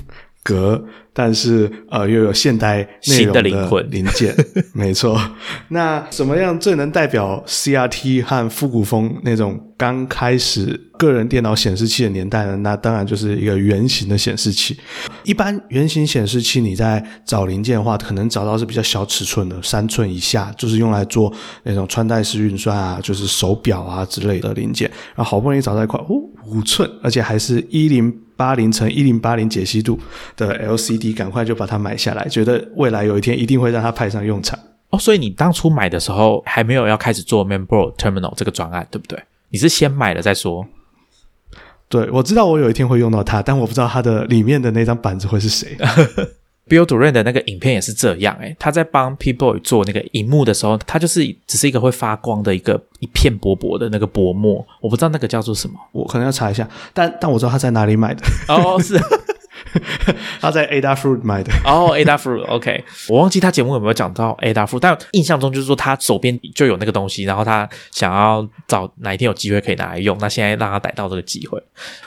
[0.43, 0.84] 格。
[1.12, 4.34] 但是呃，又有现代内容的零件，
[4.71, 5.19] 没错。
[5.67, 12.56] 那什么样最能代表 CRT 和复古风那种刚开始个人电脑显示器的年代呢？
[12.58, 14.78] 那当然就是一个圆形的显示器。
[15.25, 24.89] 一般圆形显示器你在找零件的话，可能找到是比较小尺寸的，三寸以下，就是用来做那种穿戴式运算啊，就是手表啊之类的零件。
[25.15, 28.15] 然后好不容易找到一块，哦，五寸，而且还是一零。
[28.39, 29.99] 八零乘一零八零解析度
[30.38, 34.58] 的 LCD，赶快就把它买下来，觉得未来有一天一定会让它派上用场。
[34.91, 39.21] 哦，所以你当初买的时候还没有要开始做 Mainboard Terminal 这个专案，对不对？
[39.49, 40.65] 你是先买了再说。
[41.89, 45.75] 对，我知道我有一天会用到它，但我不知道它的里面的那张板子会是谁。
[46.69, 58.21] Bill Durant 的那个影片也是这样，诶他在帮 People 做那个荧幕的时候，他就是只是一个会发光的一个一片薄薄的那个薄膜，我不知道那个叫做什么，我可能要查一下，但但我知道他在哪里买的。
[58.47, 58.97] 哦，是
[60.39, 61.51] 他在 Adafruit 买的。
[61.65, 71.62] 哦，Adafruit，OK，我忘记他节目有没有讲到 Adafruit，但印象中就是说他手边就有那个东西，然后他想要找哪一天有机会可以拿来用，那现在让他逮到这个机会。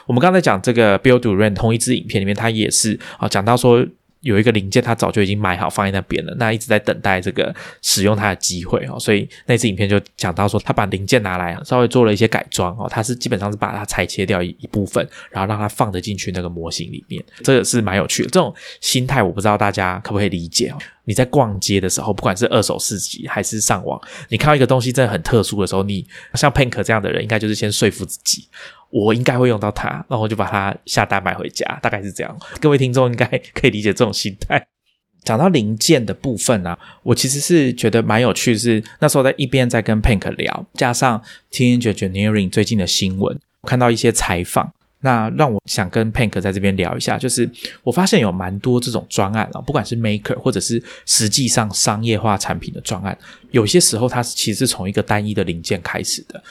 [0.07, 3.85] 我们刚才讲这个 Bill Durant 同一支影片里面，他也是啊讲到说。
[4.23, 8.99] 有一个零件，他早就已经买好放在那边了，那一直在等待这个使用它的机会哦。
[8.99, 18.29] 所以那次影片就讲到说，他把零件拿来稍微做了一些改装哦，他是基本上是把它裁切掉一部分，然后让它放得进去那个模型里面，这个是蛮有趣的。
[18.31, 20.79] 这种心态我不知道大家可不可以理解哦。
[21.05, 28.47] 你在逛街的时候，不管是二手市集还是上网，你看到一个东西真的很特殊的时候，你像 Pink 这样的人，应该就是先说服自己。
[28.93, 32.39] 我应该会用到它，然后我就把它下单买回家，大概是这样。
[32.61, 34.63] 各位听众应该可以理解这种心态。
[35.25, 47.49] 讲到零件的部分啊，我其实是觉得蛮有趣，是那时候在一边在跟 Pink 聊，加上 Teenage Engineering 最近的新闻，看到一些采访，那让我想跟 Pink 在这边聊一下，就是
[47.85, 53.17] 我发现有蛮多这种专案啊，不管是 Maker 或者是实际上商业化产品的专案，
[53.53, 56.43] 有些时候它是其实是从一个单一的零件开始的。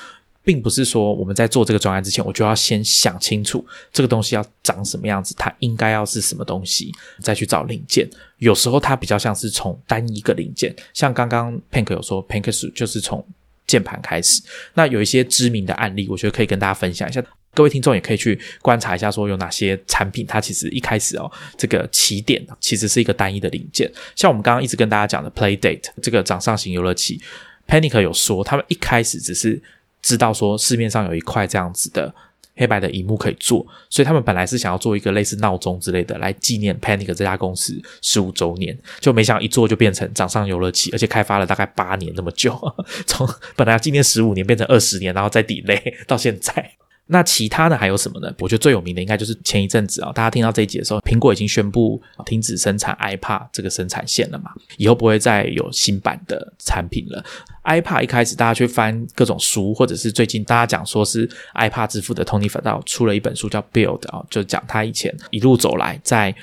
[0.43, 8.09] 并不是说我们在做这个专案之前，我就要先想清楚这个东西要长什么样子，它应该要是什么东西，再去找零件。
[8.37, 13.23] 有时候它比较像是从单一个零件，像刚刚 Pink 有说，Pink 就是从
[13.67, 14.41] 键盘开始。
[14.73, 17.23] 那有一些知名的案例，我觉得可以跟大家分享一下。
[17.53, 23.91] 各位听众也可以去观察一下，说有哪些产品，它其实一开始哦，这个起点其实是一个单一的零件。
[24.15, 27.21] 像我们刚刚一直跟大家讲的 Playdate 这个掌上型游乐器
[27.67, 29.61] ，Panic 有说，他们一开始只是。
[30.01, 32.13] 知道说市面上有一块这样子的
[32.55, 42.59] 黑白的荧幕可以做，所以他们本来是想要做一个类似闹钟之类的来纪念 Panic 这家公司十五周年，就没想一做就变成掌上游乐器，而且开发了大概八年那么久，
[43.07, 46.71] 从本来要纪念十五年变成二十年，然后再 delay 到现在。
[47.11, 48.33] 那其他的还有什么呢？
[48.39, 57.21] 我觉得最有名的应该就是前一阵子啊，大家听到这一集的时候，苹果已经宣布停止生产 iPad 这个生产线了嘛，以后不会再有新版的产品了。
[57.65, 66.33] iPad 一开始大家去翻各种书，或者是最近大家讲说是 iPad 之父的 Tony Fadell 出了一本书叫 Build 啊，就讲他以前一路走来在。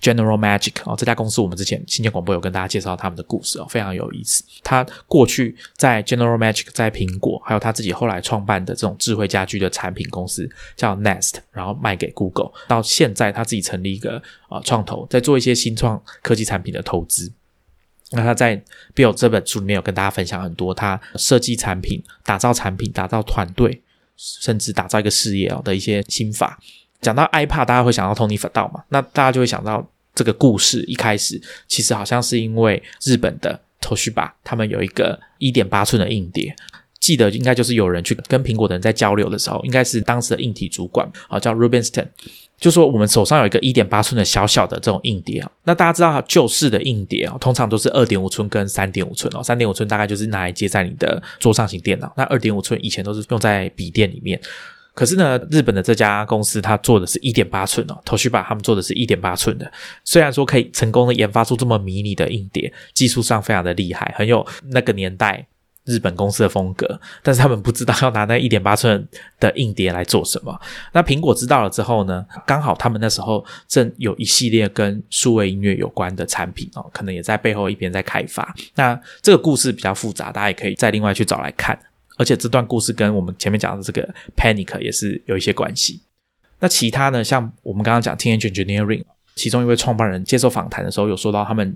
[0.00, 4.42] General Magic 哦，这家公司我们之前新建广播有跟大家介绍他们的故事哦，非常有意思。
[4.62, 12.50] 他过去在 General Magic，在苹果，还有他自己后来创办的这种智慧家居的产品公司叫 Nest，然后卖给 Google。
[12.66, 17.30] 到现在他自己成立一个啊创投，在做一些新创科技产品的投资。
[18.12, 18.60] 那他在
[18.94, 23.82] Bill 这本书里面有跟大家分享很多他设计产品、打造产品、打造团队，
[24.16, 26.58] 甚至打造一个事业哦的一些心法。
[27.00, 28.84] 讲到 iPad，大家会想到 Tony Fadell 嘛？
[28.88, 36.54] 那大家就会想到这个故事一开始其实好像是因为日本的 Toshiba 他们有一个一点八寸的硬碟，
[36.98, 42.06] 记得应该就是有人去跟苹果的人在交流的时候，应该是当时的硬体主管啊叫 Rubinstein，
[42.58, 45.50] 就说我们手上有一个一点八寸的小小的这种硬碟啊。
[45.64, 54.38] 那大家知道旧式的硬碟啊，通常都是二点五寸跟三点五寸哦，三点五寸大概就是拿来接在你的桌上型电脑，那二点五寸以前都是用在笔电里面。
[54.92, 59.70] 可是呢，日本的这家公司它做的是一点八寸哦，Toshiba 他们做的是一点八寸的。
[60.04, 65.46] 虽然说可以成功的研发出这么迷你的硬碟，技术上非常的厉害，很有那个年代
[65.84, 67.00] 日本公司的风格。
[67.22, 70.60] 但是他们不知道要拿那一点八寸的硬碟来做什么。
[70.92, 78.54] 那苹果知道了之后呢，刚好他们那时候正有一系列跟数位音乐有关的产品哦，可能也在背后一边在开发。
[78.74, 81.78] 那这个故事比较复杂，大家也可以再另外去找来看。
[82.20, 84.06] 而且这段故事跟我们前面讲的这个
[84.36, 86.02] Panic 也是有一些关系。
[86.58, 87.24] 那其他呢？
[87.24, 89.02] 像我们刚刚讲 Teenage Engineering，
[89.34, 91.74] 其中一位创办人接受访谈的时候，有说到他们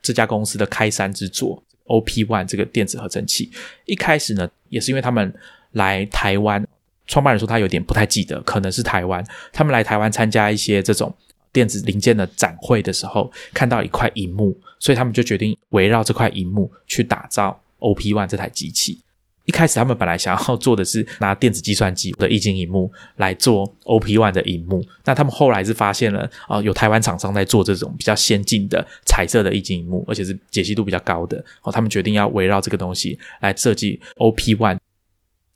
[0.00, 3.50] 这家公司的开山之作 OP One 这个电子合成器。
[3.86, 5.34] 一开始呢，也是因为他们
[5.72, 6.64] 来台湾，
[7.08, 11.12] 创办人说他有点不太记得，可能是台湾，他们来台湾参加一些这种
[11.52, 19.00] 电子零件的展会的时候，看到一块荧幕，所以他们就决定围绕这块荧幕去打造 OP One 这台机器。
[19.44, 34.78] 一开始他们本来想要做的是拿电子计算机的液晶荧幕来做 OP One 的荧幕，那他们后来是发现了啊，有台湾厂商在做这种比较先进的彩色的液晶荧幕，而且是解析度比较高的哦，他们决定要围绕这个东西来设计 OP One。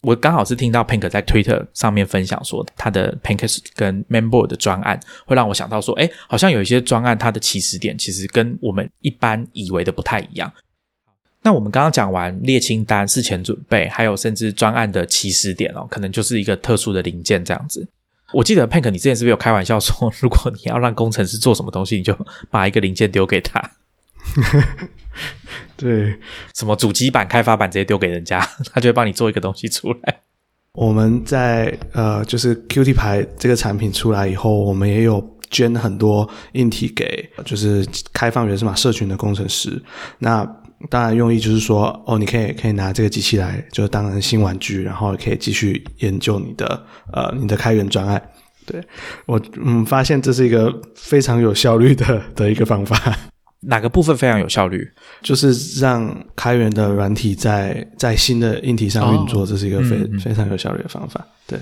[0.03, 10.53] 我刚好是听到 Pink 在 Twitter 上面分享说，他的 Pink 跟 Mainboard 的专案会让我想到说，哎，好像有一些专案它的起始点其实跟我们一般以为的不太一样。
[11.43, 17.89] 那我们刚刚讲完列清单、事前准备，还有甚至专案的起始点哦，可能就是一个特殊的零件这样子。
[18.35, 22.15] 我记得 Pank，你之前是不是有开玩笑说，如果你要让工程师做什么东西，你就
[22.51, 23.71] 把一个零件丢给他？
[25.77, 26.19] 对，
[26.55, 28.41] 什么主机板、开发板直接丢给人家，
[28.75, 30.21] 他就会帮你做一个东西出来。
[30.73, 39.83] 我们在呃，就是 Qt 牌这个产品出来以后，我们也有捐很多硬体给，就是开放源码社群的工程师。
[40.19, 40.45] 那
[40.89, 48.31] 当然，用意就是说，哦，你可以可以拿这个机器来，就是当成新玩具，然后可以继续研究你的呃你的开源专案。
[48.65, 48.81] 对
[49.27, 53.17] 我嗯发现这是一个非常有效率的 的一个方法。
[53.63, 54.89] 哪个部分非常有效率？
[55.21, 61.27] 就是让开源的软体在在新的硬体上运作，这是一个非非常有效率的方法。
[61.47, 61.59] 对。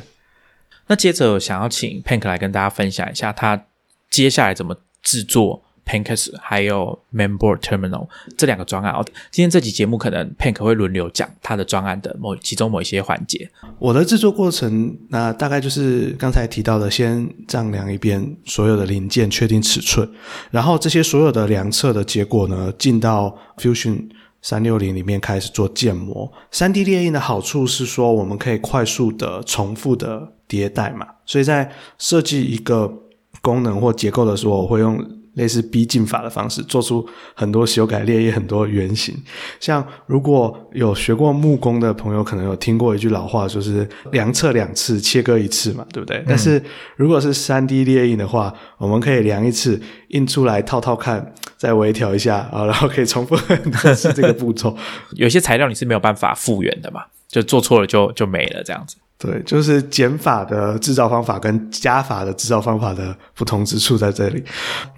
[0.89, 3.65] 那接着想要请 Pank 来跟大家分享一下，他
[4.11, 5.63] 接下来怎么制作。
[5.87, 8.93] Pancas 还有 Mainboard Terminal 这两个专案，
[9.31, 13.49] 今天这集节目可能 Pank 会轮流讲他的专案的某其中某一些环节。
[13.79, 20.11] 我的制作过程，那大概就是刚才提到的，先丈量一遍所有的零件，确定尺寸，
[20.51, 24.09] 然后这些所有的量测的结果呢，进到 Fusion
[24.43, 26.31] 三六零里面开始做建模。
[26.51, 32.93] 三 D 列印的好处是说，我们可以快速的重复的迭代嘛，所以在设计一个
[33.41, 34.99] 功能或结构的时候，我会用。
[35.37, 39.15] 类似逼近法的方式，做出很多修改列印很多原型。
[39.61, 46.23] 像如果有学过木工的朋友，可能有听过一句老话，就是量测两次，切割一次嘛，对不对？
[46.27, 46.63] 但是
[46.97, 54.77] 如果是三 D 列印的话，我们可以量一次，印出来套套看，再微调一下啊，然后可以重复很多次这个步骤。
[55.17, 58.97] 有些材料你是没有办法复原的嘛，就做错了就就没了这样子。
[59.19, 64.45] 对，就是减法的制造方法跟加法的制造方法的不同之处在这里。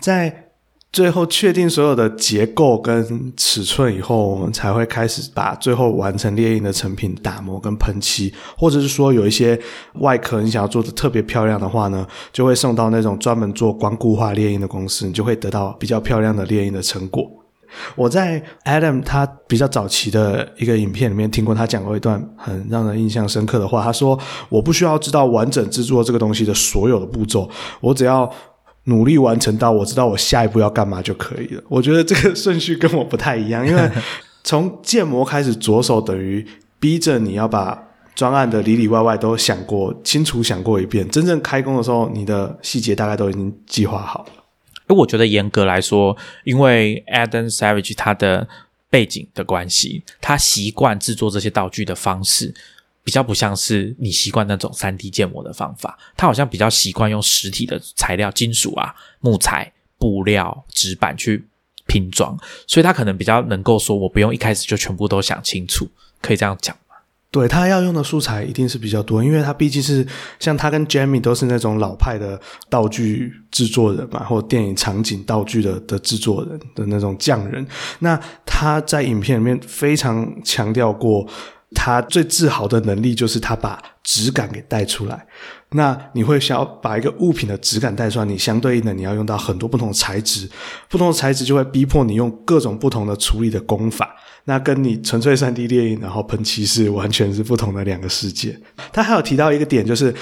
[0.00, 0.44] 在
[0.90, 9.56] 最后确定所有的结构跟尺寸以后，我们才会开始把最后完成猎鹰的成品打磨跟喷漆，或者是说有一些
[10.00, 17.30] 外壳你想要做的特别漂亮的话呢，就会送到那种专门做光固化猎鹰的公司，你就会得到比较漂亮的猎鹰的成果。
[17.94, 23.82] 我在 Adam 他比较早期的一个影片里面听过他讲过一段很让人印象深刻的话。
[23.82, 27.48] 他说：“我不需要知道完整制作这个东西的所有的步骤，
[27.80, 28.30] 我只要
[28.84, 31.62] 努力完成到我知道我下一步要干嘛就可以了。
[31.68, 33.90] ”我觉得这个顺序跟我不太一样，因为
[34.44, 36.46] 从建模开始着手，等于
[36.80, 37.78] 逼着你要把
[38.14, 41.08] 专案的里里外外都想过清楚想过一遍。
[41.08, 44.26] 真正开工的时候，你的细节大概都已经计划好
[44.96, 48.48] 我觉得严格来说，因为 Adam Savage 他的
[48.90, 52.54] 背景的关系，他习惯制作这些道具的方式，
[53.04, 55.98] 比较不像是你习惯那种三 D 建模的方法。
[56.16, 61.44] 他好像比较习惯用实体的材料，金属啊、木材、布料、纸板去
[61.86, 62.36] 拼装，
[62.66, 65.88] 所以他可能比较能够说，我不用一开始就全部都想清楚，
[66.22, 66.76] 可以这样讲。
[67.30, 70.06] 对他要用的素材一定是比较多，因为他毕竟是
[70.38, 77.66] 像他跟 Jamie 都是那种老派的道具制作人嘛，或电影场景道具的的制作人的那种匠人。
[77.98, 81.28] 那他在影片里面非常强调过，
[81.74, 85.26] 他最自豪的能力就是他把质感给带出来。
[85.72, 90.48] 那你会想要把一个物品的质感带出来，你相对应的你要用到很多不同的材质，
[90.88, 94.16] 不同的材质就会逼迫你用各种不同的处理的工法。
[94.44, 98.58] 那跟你纯粹三 D 列印然后喷漆是完全是不同的两个世界。
[98.90, 100.14] 他还有提到一个点，就是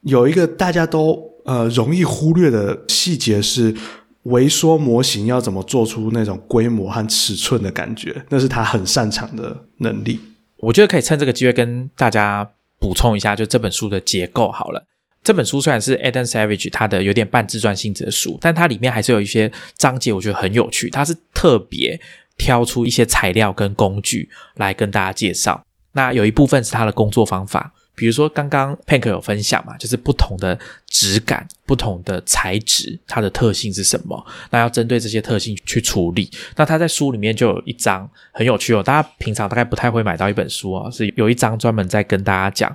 [0.00, 3.74] 有一个大家都呃容易忽略的细节是
[4.22, 10.18] 微缩模型要怎么做出那种规模和尺寸的感觉，那是他很擅长的能力。
[10.60, 14.86] 我觉得可以趁这个机会跟大家补充一下，就这本书的结构好了。
[15.22, 20.88] 这本书虽然是 Adam Savage 他的有点半自传性质的书，但它里面还是有一些章节，我觉得很有趣。
[20.90, 22.00] 它是特别。
[22.40, 25.60] 挑出一些材料跟工具来跟大家介绍。
[25.90, 34.24] 那有一部分是他的工作方法，比如说刚刚 Pank 有分享嘛，就是不同的质感、不同的材质，它的特性是什么？
[34.50, 36.30] 那要针对这些特性去处理。
[36.54, 42.74] 那他在书里面就有一章很有趣哦，大家平常大概不太会买到一本书啊，是有一章专门在跟大家讲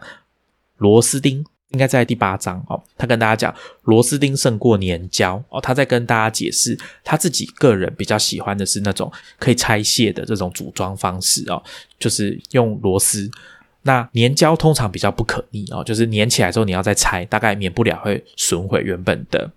[0.77, 1.45] 螺丝钉。
[1.69, 3.51] 应该在第八章哦，他跟大家讲
[3.85, 11.63] 螺丝钉胜过粘胶哦，他在跟大家解释他自己个人比较喜欢的是那种可以拆卸的这种组装方式哦，
[11.97, 13.27] 就是用螺丝。
[13.83, 19.51] 那粘胶通常比较不可逆哦，就是粘起来之后你要再拆，大概免不了会损毁原本的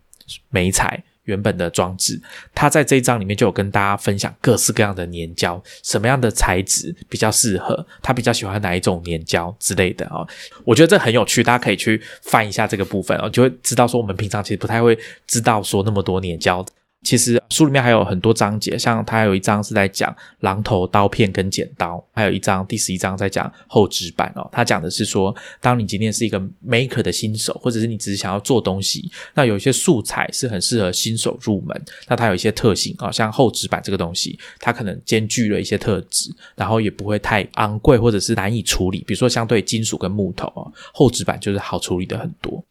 [0.50, 1.02] 媒材。
[1.26, 2.22] 原本的装置，
[2.54, 10.24] 他在这一章里面就有跟大家分享各式各样的粘胶，什么样的材质比较适合，他比较喜欢哪一种粘胶之类的哦。
[10.64, 14.96] 我觉得这很有趣，大家可以去翻一下这个部分哦，就会知道说我们平常其实不太会
[15.26, 16.64] 知道说那么多粘胶。
[17.06, 24.48] 其实书里面还有很多章节，像它有一章是在讲榔头、刀片跟剪刀，还有一章第十一章在讲厚纸板哦。
[24.50, 31.80] 它讲的是说，当你今天是一个 maker 的新手，或者是你只是想要做东西，那有一些素材是很适合新手入门。
[32.08, 39.04] 那它有一些特性啊，像厚纸板这个东西，它可能兼具了一些特质，然后也不会太昂贵或者是难以处理。
[39.06, 42.64] 比如说，相对金属跟木头啊，厚纸板就是好处理的很多。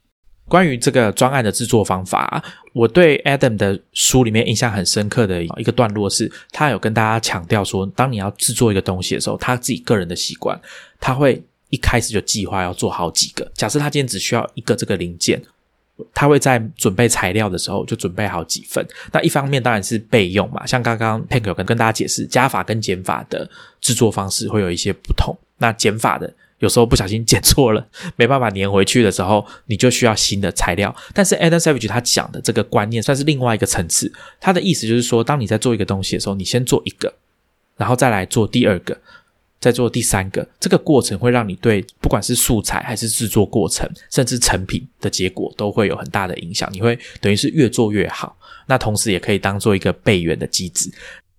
[0.47, 2.43] 关于这个专案的制作方法，
[2.73, 10.59] 我对 Adam 的书里面印象很深刻的一个段落是，他有跟大家强调说，当你要制作一个东西的时候，他自己个人的习惯，
[10.99, 13.49] 他会一开始就计划要做好几个。
[13.55, 15.41] 假设他今天只需要一个这个零件，
[16.13, 18.85] 他会在准备材料的时候就准备好几份。
[19.11, 23.49] 那一方面当然是备用嘛，像刚刚 Pank 有跟跟大家解释，加法跟减法的
[23.81, 25.35] 制作方式会有一些不同。
[25.57, 30.95] 那减法的有时候不小心剪错了， 没办法粘回去的时候，你就需要新的材料。
[31.13, 37.13] 但是 Adam Savage 他讲的这个观念算是另外一个层次，他的意思就是说，当你在做一个东西的时候，你先做一个，
[37.77, 38.97] 然后再来做第二个。
[39.57, 46.69] 再做第三个，这个过程会让你对不管是素材还是制作过程，甚至成品的结果都会有很大的影响。
[46.71, 48.37] 你会等于是越做越好，
[48.67, 50.91] 那同时也可以当做一个备援的机制。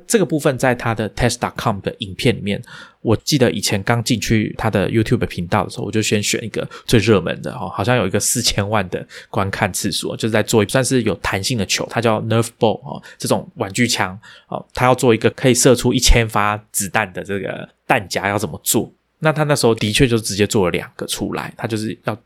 [0.08, 2.60] 这个部分在他的 test.com 的影片里面，
[3.06, 18.92] 我记得以前刚进去他的 YouTube 频道的时候，我就先选一个最热门的哦，好像有一个四千万的观看次数，就是在做算是有弹性的球，它叫 Nerf Ball 哦，这种玩具枪哦，它要做一个可以射出一千发子弹的这个弹夹要怎么做？
[19.18, 22.16] 那他那时候的确就直接做了两个出来，他就是要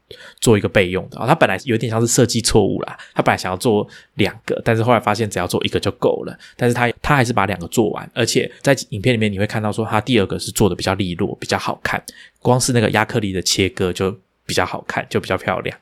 [0.40, 1.26] 做一个备用的啊。
[1.26, 6.36] 他本来有点像是设计错误啦，他本来想要做两个，但是后来发现只要做一个就够了。
[6.56, 12.02] 但是他他还是把两个做完，而且在影片里面你会看到说他第二个是做的比较利落、比较好看，
[12.40, 14.10] 光是那个亚克力的切割就
[14.44, 15.78] 比较好看，就比较漂亮。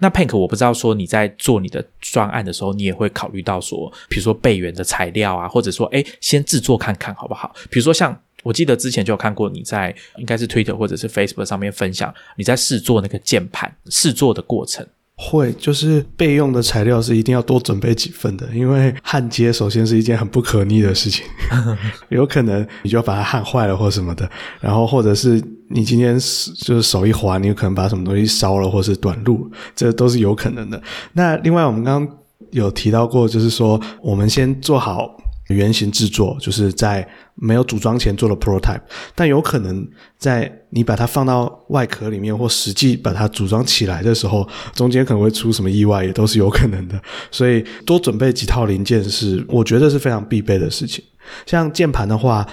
[0.00, 7.54] 那 Pink 我不知道说你在做你的专案的时候，你也会考虑到说，比如说备源的材料啊，或者说哎先制作看看好不好？
[7.70, 8.20] 比如说像。
[8.42, 14.86] 我记得之前就有看过你在应该是 Twitter 或者是 Facebook 上面分享你在试做那个键盘试做的过程，
[15.16, 21.24] 会就是备用的材料是一定要多准备几份的，因为焊接首先是一件很不可逆的事情，
[22.10, 24.28] 有可能你就把它焊坏了或什么的，
[24.60, 30.82] 然后或者是你今天就是手一滑，你有可能把什么东西烧了或是短路，这都是有可能的。
[31.12, 32.18] 那另外我们刚刚
[32.50, 35.21] 有提到过，就是说我们先做好。
[35.52, 38.80] 原型制作就是在没有组装前做了 prototype，
[39.14, 39.86] 但有可能
[40.18, 47.00] 在你把它放到外壳里面或实际把它组装起来的时候，中间可能会出什么意外，也都是有可能的。
[47.30, 51.04] 所以多准备几套零件是我觉得是非常必备的事情。
[51.46, 52.46] 像键盘的话，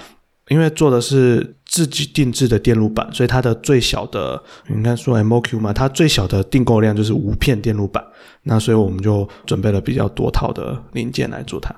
[0.48, 8.04] 因为做的是自己定制的电路板，所以它的最小的应该说 MOQ 嘛，它最小的订购量就是五片电路板。
[8.42, 11.74] 那所以我们就准备了比较多套的零件来做它。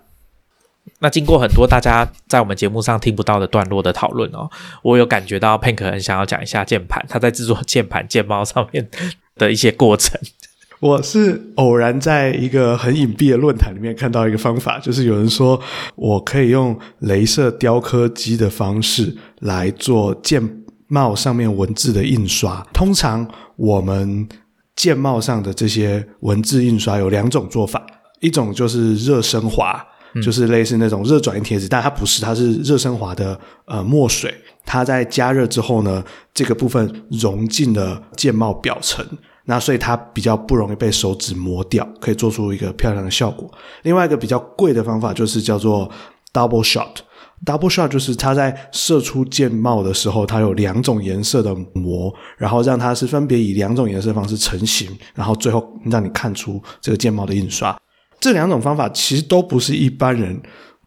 [0.99, 4.49] 那经过很多大家在我们节目上听不到的段落的讨论哦，
[4.83, 8.89] 我有感觉到 Pink 很想要讲一下键盘，他在制作键盘键帽上面
[9.37, 10.21] 的一些过程。
[10.81, 15.61] 我是偶然在一个很隐蔽的论坛里面看到一个方法，就是有人说
[15.95, 22.67] 我可以用镭射雕刻机的方式来做键帽上面文字的印刷。
[22.73, 24.29] 通常我们
[24.75, 27.87] 键帽上的这些文字印刷有两种做法，
[28.21, 29.87] 一种就是热升华。
[30.21, 34.35] 就是类似那种热转印贴纸，但它不是，它是热升华的呃墨水。
[34.65, 36.05] 它在加热之后呢，
[36.35, 39.05] 这个部分融进了键帽表层，
[39.47, 43.51] 那所以它比较不容易被手指磨掉，可以做出一个漂亮的效果。
[43.83, 45.91] 另外一个比较贵的方法就是叫做
[46.33, 46.97] double shot。
[47.45, 57.77] double shot 就是它在射出键帽的时候，它有两种颜色的膜，然后让它是分别以两种颜色方式成型，然后最后让你看出这个键帽的印刷。
[58.23, 60.41] 这两种方法其实都不是一般人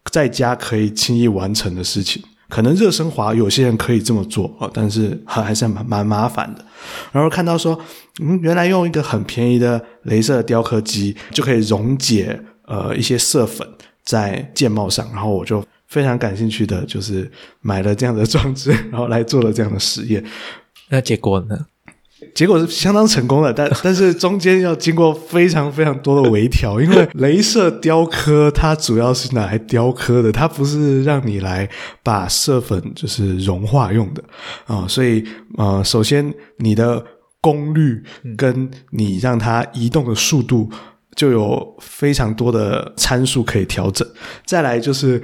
[0.10, 2.24] 在家可以轻易完成的事情。
[2.48, 6.64] 可能热升华有些人可以这么做啊，但是还还是蛮蛮麻烦的。
[7.12, 7.78] 然后看到说，
[8.22, 13.68] 嗯，原来用一个很便宜的镭射雕刻机就可以溶解呃一些色粉
[14.06, 17.30] 在键帽上，然后我就非常感兴趣的，就是
[17.60, 20.24] 买了这样的装置，然后来做了这样的实验。
[20.88, 21.66] 那结果呢？
[22.34, 31.70] 结果是相当成功的，但 但是中间要经过非常非常多的微调，因为镭射雕刻它主要是拿来雕刻的，它不是让你来
[32.02, 34.24] 把色粉就是融化用的
[34.66, 35.24] 啊，所以
[35.58, 37.04] 呃，首先你的
[37.42, 38.02] 功率
[38.38, 40.70] 跟你让它移动的速度
[41.16, 44.08] 就有非常多的参数可以调整，
[44.46, 45.22] 再来就是。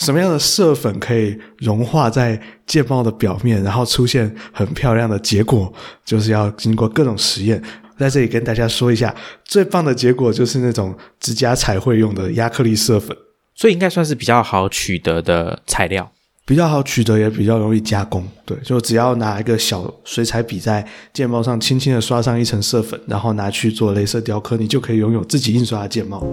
[0.00, 5.72] 什么样的色粉可以融化在键帽的表面，然后出现很漂亮的结果？
[6.04, 7.62] 就是要经过各种实验。
[7.98, 13.14] 在这里跟大家说一下，最棒的结果就是那种指甲彩绘用的亚克力色粉，
[13.54, 16.10] 所以应该算是比较好取得的材料，
[16.46, 18.26] 比较好取得也比较容易加工。
[18.46, 20.82] 对，就只要拿一个小水彩笔在
[21.12, 26.26] 键帽上轻轻的刷上一层色粉，然后拿去做镭射雕刻，你就可以拥有自己印刷的键帽。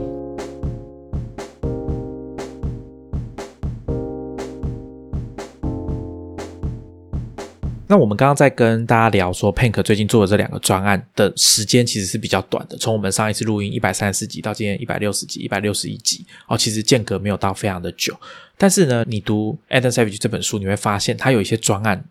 [7.90, 18.14] 那我们刚刚在跟大家聊说，Pink 最近做的这两个专案的时间其实是比较短的，从我们上一次录音一百三十四集到今天一百六十集、一百六十一集，哦，其实间隔没有到非常的久。
[18.58, 22.04] 但是呢，你读 Adam Savage 这本书，你会发现他有一些专案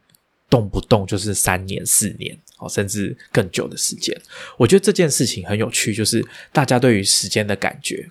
[0.49, 4.19] 动不动就是三年、四年，哦，甚至更久的时间。
[4.57, 8.09] 我觉得这件事情很有趣，就是大家对于时间的感觉。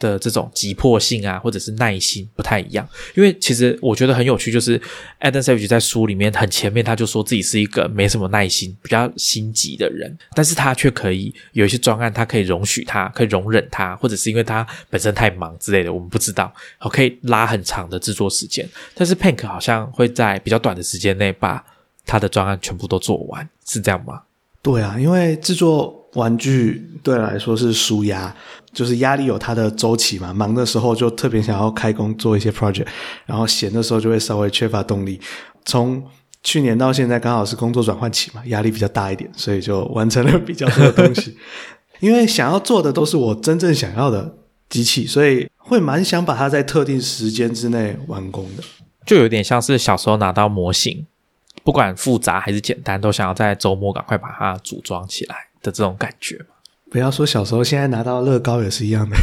[0.00, 4.76] 的这种急迫性啊，或者是耐心不太一样，因为其实我觉得很有趣，就是
[5.20, 16.52] Adam Savage 在书里面很前面他就说自己是一个没什么耐心、比较心急的人，但是他却可以有一些专案，他可以容许他，可以容忍他，或者是因为他本身太忙之类的，我们不知道，
[16.90, 18.66] 可以拉很长的制作时间。
[18.94, 21.62] 但是 Pink 好像会在比较短的时间内把
[22.06, 24.22] 他的专案全部都做完，是这样吗？
[24.62, 28.34] 对啊，因为制作玩具对来说是舒压。
[28.72, 32.86] 就是压力有它的周期嘛，忙的时候就特别想要开工做一些 project，
[33.26, 35.20] 然后闲的时候就会稍微缺乏动力。
[35.64, 36.00] 从
[36.44, 41.36] 去年到现在刚好是工作转换期嘛，压力比较大一点，所以就完成了比较多的东西。
[41.98, 44.36] 因为想要做的都是我真正想要的
[44.68, 48.62] 机器，所以会蛮想把它在特定时间之内完工的。
[49.04, 51.08] 就有点像是小时候拿到模型，
[51.64, 56.46] 不管复杂还是简单，都想要在周末赶快把它组装起来的这种感觉嘛。
[56.90, 59.16] 不要说小时候，现在拿到乐高也是一样的，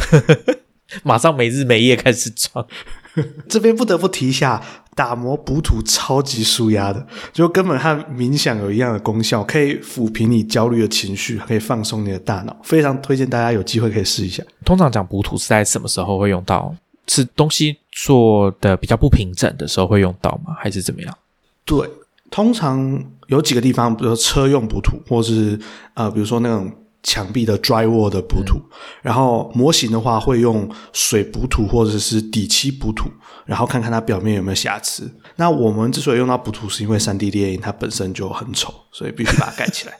[1.04, 2.66] 马上没日没夜开始装。
[3.48, 4.62] 这边不得不提一下，
[4.94, 14.42] 打磨补土超级舒压的，就根本和冥想有一样的功效，可以抚平你焦虑的情绪，可以放松你的大脑，非常推荐大家有机会可以试一下。
[14.64, 16.74] 通常讲补土是在什么时候会用到？
[17.08, 20.54] 是东西做的比较不平整的时候会用到吗？
[20.58, 21.18] 还是怎么样？
[21.64, 21.88] 对，
[22.30, 25.58] 通常有几个地方，比如说车用补土，或是
[25.94, 26.70] 呃，比如说那种。
[27.00, 28.60] 墙壁的 drywall 的补土，
[29.02, 33.08] 然后模型的话会用水补土或者是底漆补土，
[33.46, 35.08] 然后看看它表面有没有瑕疵。
[35.36, 39.94] 那我们之所以用到补土，是因为三 D 猎影它本身就很丑，所以必须把它盖起来。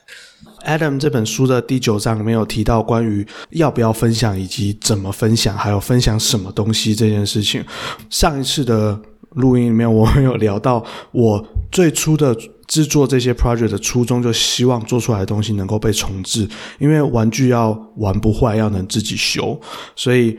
[0.67, 7.65] Adam 这本书的第九章里面有提到关于要不要分享以及怎么分享，还有分享什么东西这件事情。
[8.11, 9.01] 上一次的
[9.31, 12.37] 录音里面我们有聊到，我最初的。
[12.69, 16.49] 制作这些 project 的初衷，就希望做出来的东西能够被重置，
[16.79, 19.59] 因为玩具要玩不坏，要能自己修，
[19.97, 20.39] 所以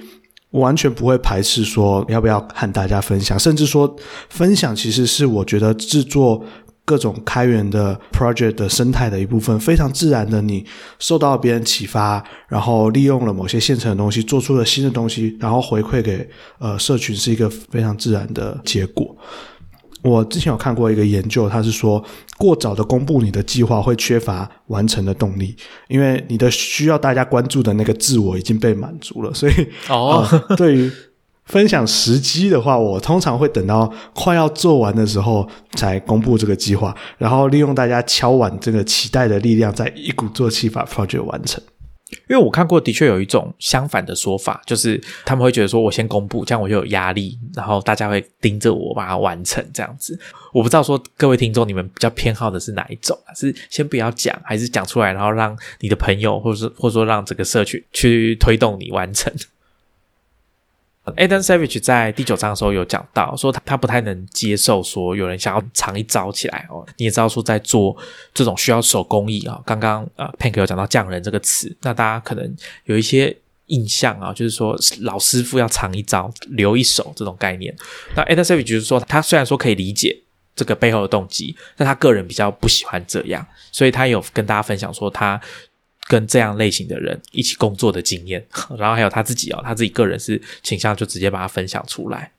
[0.52, 3.94] 完全不会排斥说要不要和大家分享，甚至说
[4.30, 6.44] 分享其实是我觉得制作
[6.86, 10.66] 各种开源的 project 的生态的一部分，非常自然的，你
[10.98, 16.28] 受到别人启发，然后利用了某些现成的东西，做出了新的东西，然后回馈给
[16.60, 19.16] 呃社群，是一个非常自然的结果。
[20.02, 22.04] 我之前有看过一个研究，他是说
[22.38, 25.56] 过早的公布你的计划会缺乏完成的动力，
[25.88, 29.34] 因为你的需要大家关注的那个自我已经被满足了。
[29.34, 29.54] 所以，
[29.90, 30.26] 哦，
[30.56, 30.92] 对于
[31.46, 41.62] 分享时机的话，我通常会等到快要做完的时候才公布这个计划，然后利用大家敲碗这个期待的力量，再一鼓作气把 project 完成。
[42.28, 50.20] 因为我看过，的确有一种相反的说法，就是他们会觉得说，我先公布，这样我就有压力，然后大家会盯着我把它完成这样子。
[50.52, 53.18] 我不知道说各位听众，你们比较偏好的是哪一种？
[53.36, 59.32] 是先不要讲，还是讲出来，然后让你的朋友，或者是或者说让整个社群去推动你完成
[61.16, 66.86] ？Adam Savage 在第九章的时候有讲到，说他他不太能接受说有人想要藏一招起来哦。
[66.98, 67.96] 你也知道说在做
[68.34, 72.56] 这种需要手工艺啊，刚刚呃 Pink 有讲到匠人这个词，那大家可能
[72.86, 73.36] 有一些
[73.68, 77.76] 印象啊，就是说老师傅要藏一招留一手这种概念。
[78.16, 80.24] 那 Adam Savage 就是说，他虽然说可以理解
[80.56, 85.40] 这个背后的动机，但他个人比较不喜欢这样，所以他有跟大家分享说他。
[86.10, 88.44] 跟这样类型的人一起工作的经验，
[88.80, 92.32] 然后还有他自己哦，他自己个人是倾向就直接把它分享出来。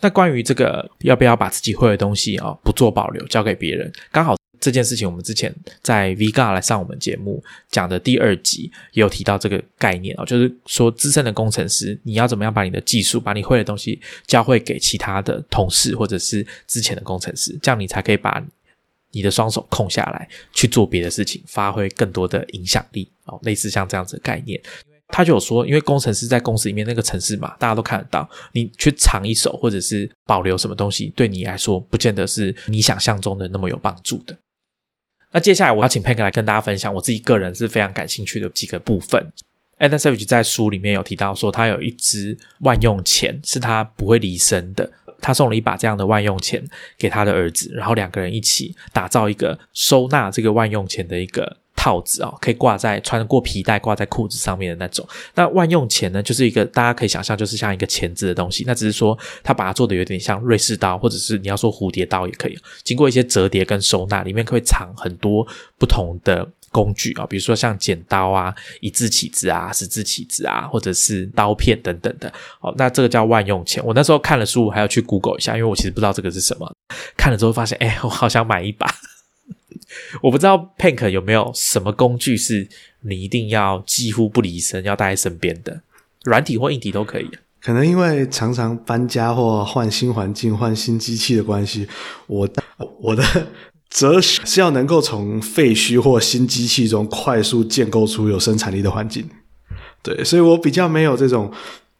[0.00, 18.42] 那关于这个要不要把自己会的东西哦不做保留交给别人，刚好这件事情我们之前在 Vga 来上我们节目讲的第二集也有提到这个概念哦，就是说资深的工程师你要怎么样把你的技术把你会的东西教会给其他的同事或者是之前的工程师，这样你才可以把。
[19.16, 24.60] 你的双手空下来去做别的事情，发挥更多的影响力哦，类似像这样子的概念。
[25.08, 34.36] 他就有说，因为工程师在公司里面那个城市嘛，大家都看得到，你去藏一手或者是保留什么东西，对你来说不见得是你想象中的那么有帮助的。
[35.32, 39.32] 那接下来我要请 Peg 来跟大家分享我自己个人是非常感兴趣的几个部分。
[39.78, 44.90] Adam Savage 在书里面有提到说，他有一支万用钱是他不会离身的。
[45.20, 46.62] 他送了一把这样的万用钱
[46.98, 55.06] 给他的儿子，然后两个人一起打造一个收纳这个万用钱的一个套子哦，可以挂在穿过皮带挂在裤子上面的那种。
[55.34, 58.64] 那万用钳呢，就是一个大家可以想象，就是像一个钳子的东西。
[58.66, 62.58] 那只是说他把它做的有点像瑞士刀，或者是你要说蝴蝶刀也可以。
[62.82, 65.46] 经过一些折叠跟收纳，里面会藏很多
[65.78, 66.48] 不同的。
[66.76, 72.30] 工具啊，比如说像剪刀啊、一字起子啊、十字起子啊，或者是刀片等等的。
[72.60, 73.82] 哦，那这个叫万用钱。
[73.82, 76.70] 我那时候看了书，还要去 Google 一下，因为我其实不知道这个是什么。
[77.16, 78.86] 看了之后发现，哎，我好想买一把。
[80.22, 82.68] 我不知道 Pink 有没有什么工具是
[83.00, 85.80] 你一定要几乎不离身，要带在身边的，
[86.24, 87.30] 软体或硬体都可以。
[87.62, 91.88] 可能因为常常搬家或换新环境、换新机器的关系，
[92.26, 92.48] 我
[93.00, 93.24] 我的
[93.96, 99.26] 哲学是要能够从废墟或新机器中快速建构出有生产力的环境。
[100.02, 101.50] 对，所以我比较没有这种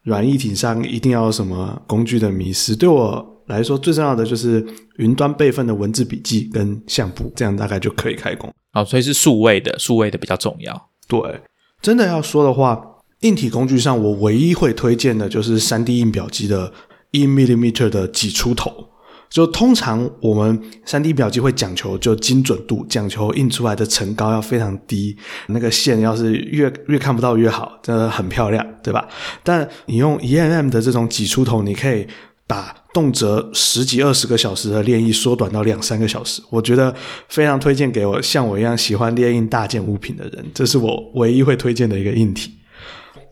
[0.03, 2.77] 软硬体上一定要有什么工具的迷失。
[2.77, 4.63] 对我来说，最重要的就是
[4.99, 8.53] 云端备份的文字笔记跟相簿，这样大概就可以开工。
[8.75, 10.91] 哦，所以是数位的，数位的比较重要。
[11.09, 11.41] 对，
[11.81, 12.79] 真的要说的话。
[13.21, 16.71] 硬体工具上，我唯一会推荐的就是三 D 印表机的
[17.13, 18.91] 一 millimeter 的几出头。
[19.29, 25.17] 就通常我们三 D 表机会讲求就精准度，讲求印出来的层高要非常低，
[25.49, 29.09] 那个线要是越越看不到越好，真的很漂亮，对吧？
[29.43, 32.07] 但你用 EMM 的这种几出头，你可以
[32.47, 36.41] 把动辄十几二十个小时的练印缩短到两三个小时。
[36.49, 36.95] 我觉得
[37.29, 42.53] 非常推荐给我像我一样喜欢练印大件物品的人，这是我唯一会推荐的一个硬体。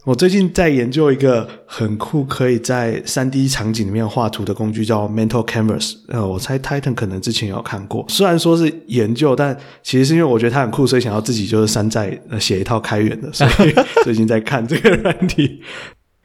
[0.04, 5.96] 我最近在研究一个很酷，可以在三 D 场景里面画图的工具，叫 Mental Canvas。
[6.08, 8.04] 呃，我猜 Titan 可能之前有看过。
[8.06, 13.32] 虽然说是研究，但其实是因为我觉得它很酷，所以想要自己就是山寨写一套开源的。
[13.32, 13.74] 所以
[14.04, 15.62] 最近在看这个软体。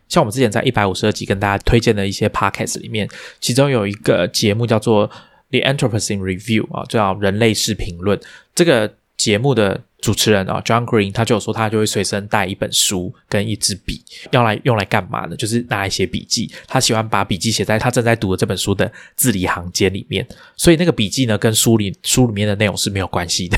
[0.09, 3.07] 像我们之前在一百五十二集跟大家推荐的一些 Podcast 里面，
[3.39, 5.09] 其中有一个节目叫做
[5.51, 8.19] The Anthropocene Review 啊，叫人类式评论。
[8.53, 9.83] 这个节目的。
[10.01, 15.35] 主持人啊，John Green，他就有说，他就会随身带一本书跟一支笔，要来用来干嘛呢？
[15.35, 16.49] 就是拿来写笔记。
[16.67, 23.57] 他喜欢把笔记写在他正在读的这本书的字里行间里面，所以那个笔记呢，跟书里书里面的内容是没有关系的。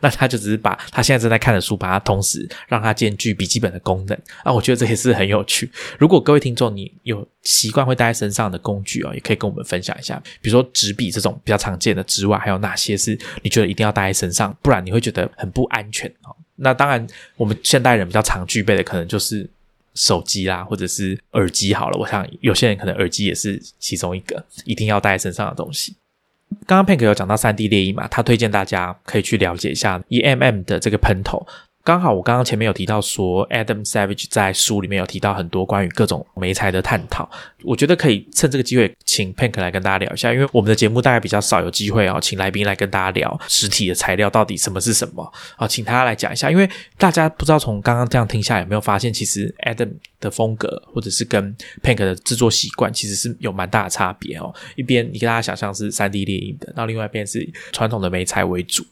[0.00, 5.70] 那他就只是把他现在正在看的书，把它同时让它兼具笔记本的功能啊，我觉得这也是很有趣。
[5.98, 16.34] 如果各位听众你有习惯会带在身上的工具哦，也可以跟我们分享一下，比如说纸笔这种比较常见的之外，还有哪些是你觉得一定要带在身上，不然你会觉得很不安全哦。
[16.56, 17.04] 那当然，
[17.36, 19.48] 我们现代人比较常具备的可能就是
[19.94, 21.74] 手机啦，或者是耳机。
[21.74, 25.96] 好了，我想有些人可能耳机也是其中一个一定要带在身上的东西。
[26.66, 31.46] 刚刚 Pink 有讲到三 D 猎鹰嘛，他推荐大家可以去了解一下 EMM 的这个喷头。
[31.84, 37.28] 刚好我刚刚前面有提到说，Adam Savage 在书里面有提到很多关于各种媒材的探讨。
[37.64, 46.48] 我觉得可以趁这个机会请 Pink 来跟大家聊一下，因为我们的节目大概比较少有机会啊，请来宾来跟大家聊实体的材料到底什么是什么啊，请他来讲一下。
[46.48, 49.90] 因为大家不知道从刚刚这样听下有没有发现，其实 Adam
[50.22, 54.54] 的风格或者是跟 Pink 的制作习惯其实是有蛮大的差别哦。
[54.76, 58.82] 一边你跟大家想象是三 D 猎鹰的，那另外一边是传统的媒材为主。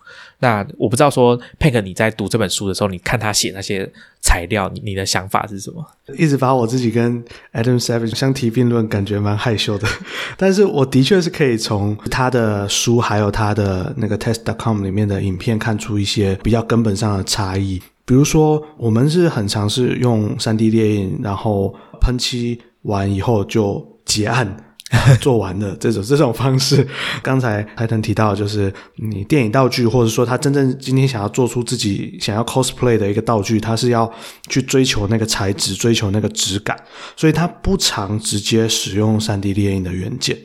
[0.40, 5.86] 那我不知道说 Pink 你在读这本书的时候，你看他写那些材料，你你的想法是什么？
[6.18, 7.22] 一直把我自己跟
[7.52, 9.86] Adam Savage 相提并论，感觉蛮害羞的。
[10.36, 17.80] 但是我的确是可以从他的书还有他的那个 Test.com 里面的影片看出一些比较根本上的差异。
[18.04, 24.56] 比如说，我们是很尝试用 3D 列印，然后喷漆完以后就结案。
[25.20, 26.84] 做完的这种这种方式，
[27.22, 34.12] 刚才海腾提到，就是你电影道具，或者说他真正今天想要做出自己想要 cosplay 的一个道具，他是要
[34.48, 36.76] 去追求那个材质，追求那个质感，
[37.16, 40.36] 所以他不常直接使用三 D 列印的元件。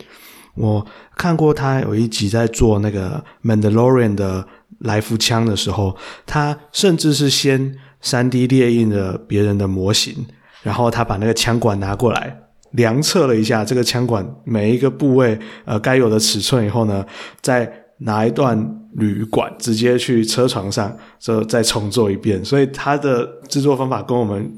[0.53, 0.86] 我
[1.18, 4.47] 看过他有一集在做那个 Mandalorian 的
[4.86, 10.25] 来福枪的时候，他甚至是先三 D 列印了别人的模型，
[10.63, 12.41] 然后他把那个枪管拿过来。
[12.71, 17.05] 量测了一下这个枪管每一个部位，呃，该有的尺寸以后呢，
[17.41, 18.57] 再拿一段
[18.95, 22.43] 铝管直接去车床上，这再重做一遍。
[22.43, 24.51] 所以他的制作方法跟我们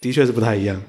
[0.00, 0.80] 的确是不太一样。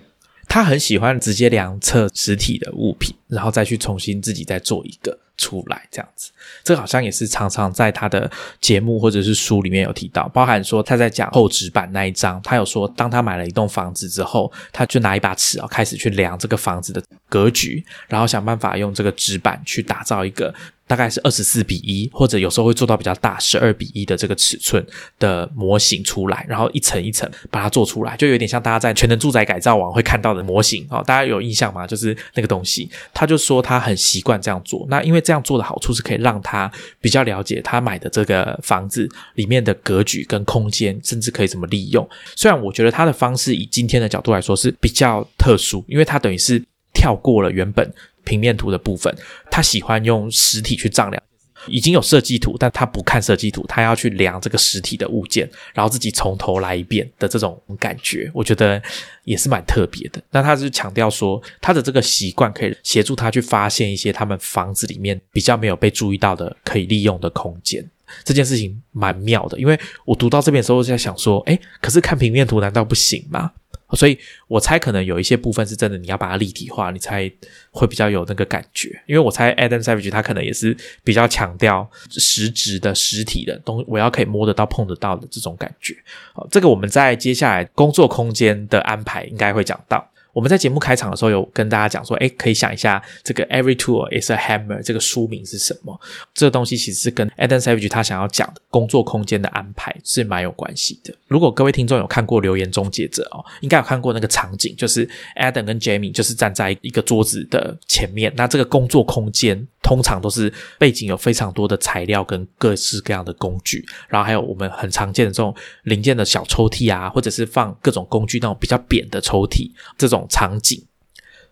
[0.47, 5.17] 他很喜欢直接量测实体的物品，然后再去重新自己再做一个。
[5.37, 6.29] 出来这样子，
[6.63, 8.29] 这好像也是常常在他的
[8.59, 20.53] 节目或者是书里面有提到，包含说他在讲厚纸板那一章，他有说，当他买了一栋房子之后，他就拿一把尺啊，开始去量这个房子的格局，然后想办法用这个纸板去打造一个。
[20.87, 24.85] 大概是二十四比一，或者有时候会做到比较大十二比一的这个尺寸
[25.19, 31.01] 的模型出来，然后一层一层把它做出来，就有点像大家在全能住宅改造网会看到的模型哦。
[31.07, 31.87] 大家有印象吗？
[31.87, 32.91] 就是那个东西，
[33.21, 34.83] 他就说他很习惯这样做。
[34.89, 42.09] 那因为这样做的好处是可以让他比较了解他买的这个房子里面的格局跟空间，甚至可以怎么利用。
[42.35, 46.59] 虽然我觉得他的方式以今天的角度来说是比较特殊，因为他等于是
[46.95, 47.93] 跳过了原本。
[48.23, 49.11] 平面图的部分，
[49.49, 51.21] 他喜欢用实体去丈量。
[51.67, 58.81] 已经有设计图，但他不看设计图，他要去量这个实体的物件，然后自己从头来一遍的这种感觉，我觉得
[59.23, 60.21] 也是蛮特别的。
[60.31, 67.87] 那他是强调说，他的这个习惯可以协助他去发现一些他们房子里面比较没有被注意到的可以利用的空间。
[68.25, 73.51] 这件事情蛮妙的，因为我读到这边的时候我就在想说，哎，可是看平面图难道不行吗？
[73.95, 74.17] 所以
[74.47, 77.31] 我猜可能有一些部分是真的，你要把它立体化，你才
[77.71, 78.89] 会比较有那个感觉。
[79.05, 85.95] 因为我猜 Adam Savage 他可能也是比较强调实质的实体的东，我要可以摸得到、碰得到的这种感觉。
[86.33, 90.10] 好，这个我们在接下来工作空间的安排应该会讲到。
[90.33, 95.99] 我们在节目开场的时候有跟大家讲说，哎，可以想一下这个 Every tool is a hammer 这个书名是什么？
[96.33, 101.13] 这个东西其实是跟 Adam Savage 他想要讲的工作空间的安排是蛮有关系的。
[101.27, 105.05] 如果各位听众有看过《留言终结者》哦，应该有看过那个场景，就是
[105.35, 115.53] Adam 跟 Jamie 就是站在一个桌子的前面，那这个工作空间通常都是背景有非常多的材料跟各式各样的工具，然后还有我们很常见的这种
[115.83, 120.20] 零件的小抽屉啊，或者是放各种工具那种比较扁的抽屉这种。
[120.29, 120.83] 场景，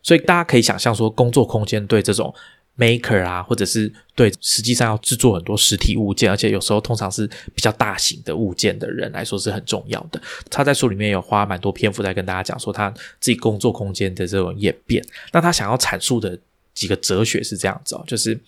[0.01, 2.34] 所以大家可以想象说，工作空间对这种
[2.78, 10.22] maker 啊，或者是对实际上要制作很多实体物件，而且有时候通常是比较大型的物件的人来说是很重要的。
[10.49, 12.89] 他在书里面有花蛮多篇幅在跟大家讲说他
[13.20, 15.03] 自己工作空间的这种演变。
[15.34, 16.39] 那他想要阐述的
[16.74, 18.39] 几个哲学是这样子哦，就是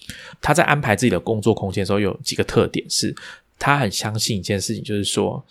[0.42, 3.14] 他在安排自己的工作空间的时候有几个特点，是
[3.60, 5.44] 他很相信一件事情，就是说。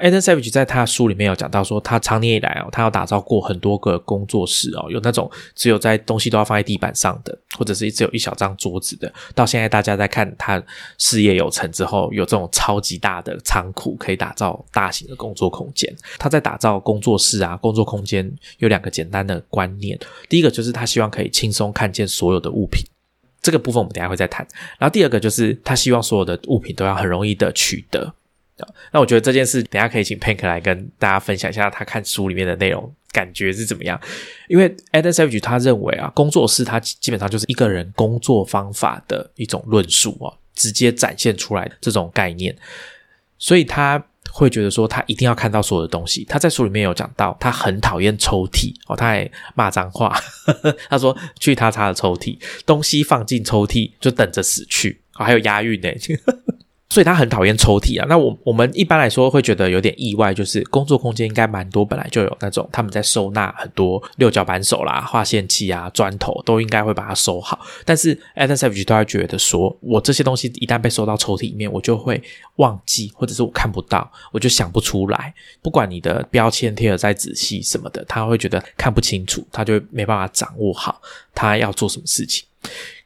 [0.00, 9.12] Adam Savage 在他书里面有讲到说，他长年以来哦，他要打造过很多个工作室哦，有那种只有在东西都要放在地板上的，或者是只有一小张桌子的。
[9.34, 10.62] 到现在大家在看他
[10.98, 15.94] 事业有成之后，有这种超级大的仓库可以打造大型的工作空间。
[16.18, 22.84] 他在打造工作室啊，工作空间有两个简单的观念，第一个就是他希望可以轻松看见所有的物品，
[23.40, 24.46] 这个部分我们等下会再谈。
[24.78, 28.12] 然后第二个就是他希望所有的物品都要很容易的取得。
[28.92, 34.00] 那我觉得这件事，等下可以请 Pink 来跟大家分享一下他看书里面的内容感觉是怎么样。
[34.48, 42.56] 因为 Adam Savage 他认为啊，工作室它基本上就是一个人工作方法的一种论述啊，直接展现出来的这种概念。
[43.38, 46.24] 所以他会觉得说，他一定要看到所有的东西。
[46.24, 50.18] 他在书里面有讲到，他很讨厌抽屉哦，他还骂脏话。
[50.88, 55.02] 他说去他擦的抽屉，东西放进抽屉就等着死去。
[55.12, 55.88] 还有押韵呢。
[56.88, 58.06] 所以他很讨厌抽屉啊。
[58.08, 67.58] 那我我们一般来说会觉得有点意外，就是工作空间应该蛮多，本来就有那种他们在收纳很多六角扳手啦、划线器啊、砖头，都应该会把它收好。
[67.84, 72.22] 但是 Adam Savage 都会觉得说，我这些东西一旦被收到抽屉里面，我就会
[72.56, 75.34] 忘记，或者是我看不到，我就想不出来。
[75.60, 81.00] 不管你的标签贴的再仔细什么的，他会觉得看不清楚，他就没办法掌握好
[81.34, 82.46] 他要做什么事情。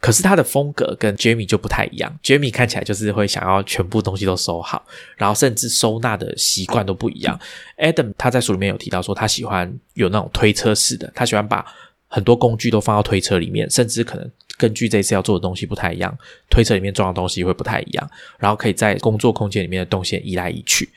[0.00, 4.82] 可是他的风格跟 Jamie 就不太一样，Jamie 看起来就是会想要全部东西都收好，
[5.16, 7.38] 然后甚至收纳的习惯都不一样。
[7.76, 11.64] Adam 他在书里面有提到说，他喜欢有那种推车式的，他喜欢把
[12.08, 16.16] 很多工具都放到推车里面，甚至可能根据这次要做的东西不太一样，
[16.48, 20.88] 推车里面装的东西会不太一样，然后可以在工作空间里面的动线移来移去。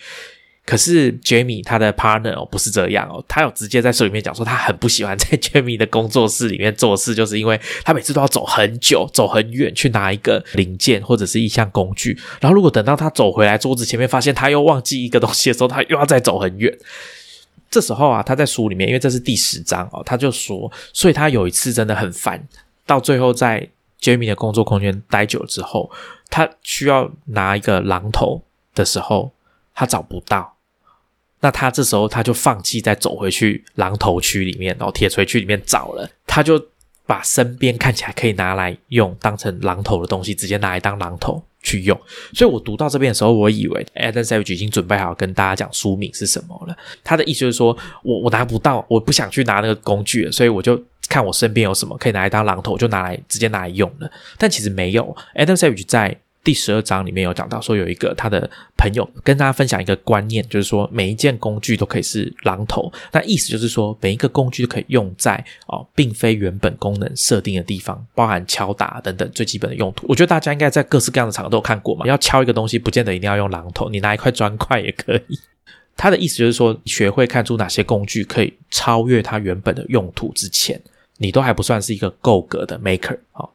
[0.66, 16.78] 可是 Jamie 他的 partner 哦不是这样哦，他有直接在书里面讲说，他很不喜欢在 Jamie 的工作室里面做事，就是因为他每次都要走很久、走很远去拿一个零件或者是一项工具，然后如果等到他走回来桌子前面，发现他又忘记一个东西的时候，他又要再走很远。
[17.70, 22.48] 这时候啊，他在书里面，因为这是第十章哦，他就说，所以他有一次真的很烦，
[22.86, 23.68] 到最后在
[24.00, 25.92] Jamie 的工作空间待久了之后，
[26.30, 28.44] 他需要拿一个榔头
[28.76, 29.34] 的时候，
[29.74, 30.53] 他找不到。
[31.44, 36.58] 那他这时候他就放弃再走回去榔头区里面，然后铁锤区里面找了，他就
[37.06, 42.00] 把身边看起来可以拿来用当成榔头的东西，直接拿来当榔头去用。
[42.34, 46.78] 所以我读到这边的时候，我以为 Adam Savage 已经准备好跟大家讲书名是什么了。
[47.04, 54.10] 他的意思就是说我我拿不到，我不想去拿那个工具了，所以我就看我身边有什么可以拿来当榔头，就拿来直接拿来用了。
[54.38, 56.18] 但其实没有，Adam Savage 在。
[56.44, 62.92] 第十二章里面有讲到，说有一个他的朋友跟大家分享一个观念，就是说每一件工具都可以是榔头。
[63.14, 70.06] 那意思就是说，每一个工具都可以用在哦，并非原本功能设定的地方，包含敲打等等最基本的用途。
[70.10, 72.06] 我觉得大家应该在各式各样的场合都有看过嘛。
[72.06, 75.40] 要敲一个东西，不见得一定要用榔头，你拿一块砖块也可以。
[75.96, 80.82] 他的意思就是说，学会看出哪些工具可以超越它原本的用途之前，
[81.20, 83.48] 你都还不算是一个够格的 maker 啊。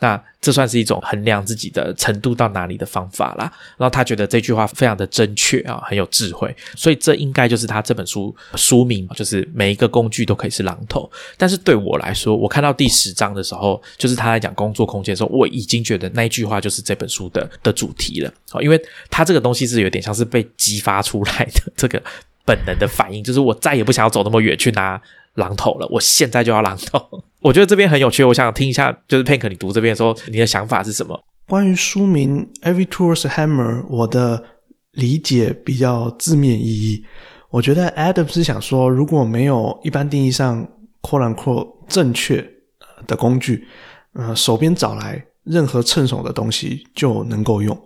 [0.00, 3.44] 那这算是一种衡量自己的程度到哪里的方法啦。
[3.76, 11.10] 然后他觉得这句话非常的正确啊，很有智慧，所以这应该就是他这本书书名，就是每一个工具都可以是榔头。
[11.36, 18.80] 但是对我来说，我看到第十章的时候，就是他在讲工作空间的时候，我已经觉得那一句话就是这本书的的主题了啊，因为
[19.10, 22.02] 他这个东西是有点像是被激发出来的 这个
[22.44, 25.00] 本能的反应，就是我再也不想要走那么远去拿。
[25.36, 27.22] 榔头了，我现在就要榔头。
[27.42, 31.18] 我觉得这边很有趣，我想听一下，就是 Pink，你读这边的时候，你的想法是什么？
[31.48, 34.42] 关于书名《Every Tool's Hammer》，我的
[34.92, 37.04] 理解比较字面意义。
[37.48, 40.68] 我觉得 Adam 是想说，如果没有一般定义上
[41.02, 42.46] “quote unquote” 正确
[43.06, 43.66] 的工具，
[44.12, 47.76] 呃，手边找来任何趁手的东西就能够用。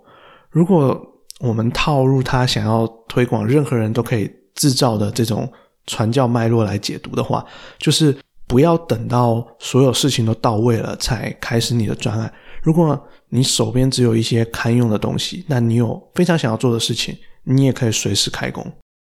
[0.50, 1.00] 如果
[1.40, 5.50] 我们套入他想要推广任何人都可以制造的这种
[5.86, 7.44] 传教脉络来解读的话，
[7.78, 8.14] 就是
[8.46, 12.32] 不要等到所有事情都到位了才开始你的专案。
[12.62, 18.64] 如果你手边只有一些堪用的东西，那你有非常想要做的事情，你也可以随时开工。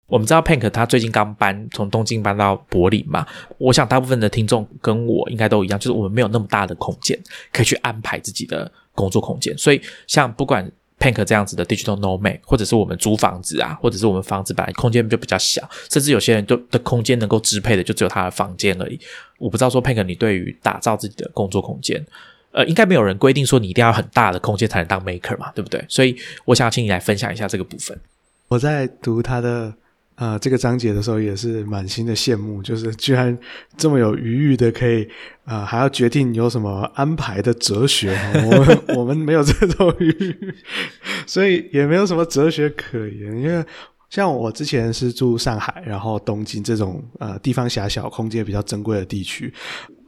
[0.07, 3.27] 我们知道 Pank 他最近刚搬从东京搬到柏林嘛，
[3.59, 7.19] 我想大部分的听众跟我应该都一样，就是我们没有那么大的空间
[7.53, 10.71] 可以去安排自己的工作空间，所以像不管
[11.05, 18.99] Pank 这样子的 digital nomad，或者是我们租房子啊，或者是我们房子本来空间就比较小，甚至有些人就的空间能够支配的就只有他的房间而已。
[19.39, 22.03] 我不知道说 Pank 你对于打造自己的工作空间，
[22.53, 25.85] 呃，应该没有人规定说你一定要很大的空间才能当 maker 嘛，对不对？
[25.89, 27.99] 所以我想请你来分享一下这个部分。
[28.49, 29.75] 我在读他的。
[30.17, 33.37] 啊，这个章节的时候也是满心的羡慕，就是 居然
[33.77, 35.09] 这么有余裕的，可以
[35.45, 38.17] 啊，还要决定有什么安排的哲学。
[38.47, 40.55] 我们 我们没有这种余裕，
[41.27, 43.37] 所以也没有什么哲学可言。
[43.41, 43.65] 因为
[44.09, 49.53] 像我之前是住上海，然后东京这种呃地方狭小、空间比较珍贵的地区，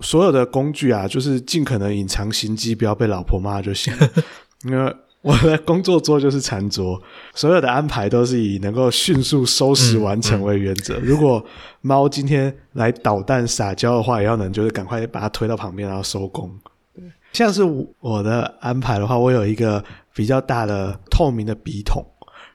[0.00, 3.92] 所有的工具啊，就是尽可能隐藏行迹，不要被老婆骂就行。
[4.64, 4.94] 因为
[5.26, 7.02] 我的工作桌就是餐桌，
[7.34, 11.00] 所有的安排都是以能够迅速收拾完成为原则。
[11.00, 11.44] 如果
[11.80, 16.48] 猫今天来捣蛋撒娇的话，也要能就是赶快把它推到旁边，然后收工。
[16.94, 17.02] 对，
[17.32, 17.64] 像是
[17.98, 22.06] 我的安排的话，我有一个比较大的透明的笔筒，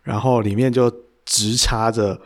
[0.02, 0.90] 然后里面就
[1.26, 2.18] 直插着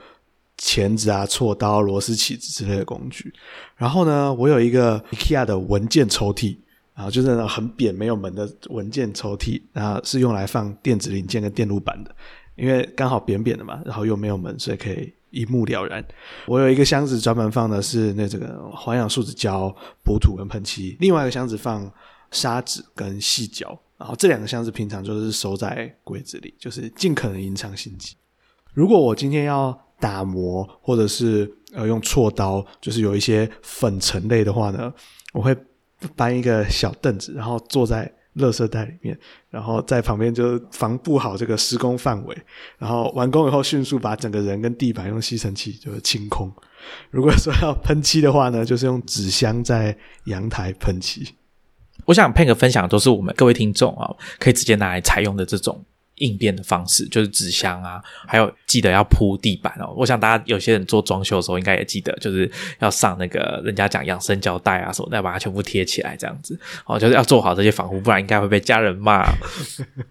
[0.58, 3.34] 钳子啊、锉刀、螺丝起子之类的工具。
[3.76, 6.58] 然后呢，我有一个 IKEA 的文件抽屉。
[6.96, 12.16] 啊，就是那种很扁没有门的文件抽屉，然后是用来放电子零件跟电路板的，
[12.56, 16.02] 因为刚好扁扁的嘛，然后又没有门，所以可以一目了然。
[16.46, 19.70] 我有一个箱子专门放的是那这个环氧树脂胶、
[20.06, 21.92] 补土跟喷漆，另外一个箱子放
[22.32, 28.16] 砂纸跟细胶，然后这两个箱子平常就是收在柜子里，就是尽可能隐藏心机。
[28.74, 34.94] 如果我今天要打磨或者是呃用锉刀，就是有一些粉尘类的话呢，
[35.34, 35.54] 我会。
[36.16, 39.18] 搬一个小凳子，然后坐在垃圾袋里面，
[39.50, 42.38] 然后在旁边就防布好这个施工范围，
[42.78, 46.52] 然后完工以后迅速把整个人跟地板用吸尘器就是清空。
[47.10, 51.36] 如果说要喷漆的话呢，就是用纸箱在阳台喷漆。
[52.06, 55.84] 我想配个分享，都是我们各位听众啊，可以直接拿来采用的这种。
[56.18, 59.94] 应变的方式就是纸箱啊，还有记得要铺地板哦。
[59.96, 62.50] 我想大家有些人做装修的时候，应该也记得，就是
[62.80, 69.26] 要上那个人家讲养生胶带啊什么，再把它全部贴起来，这样子哦，就是要做好这些防护，不然应该会被家人骂。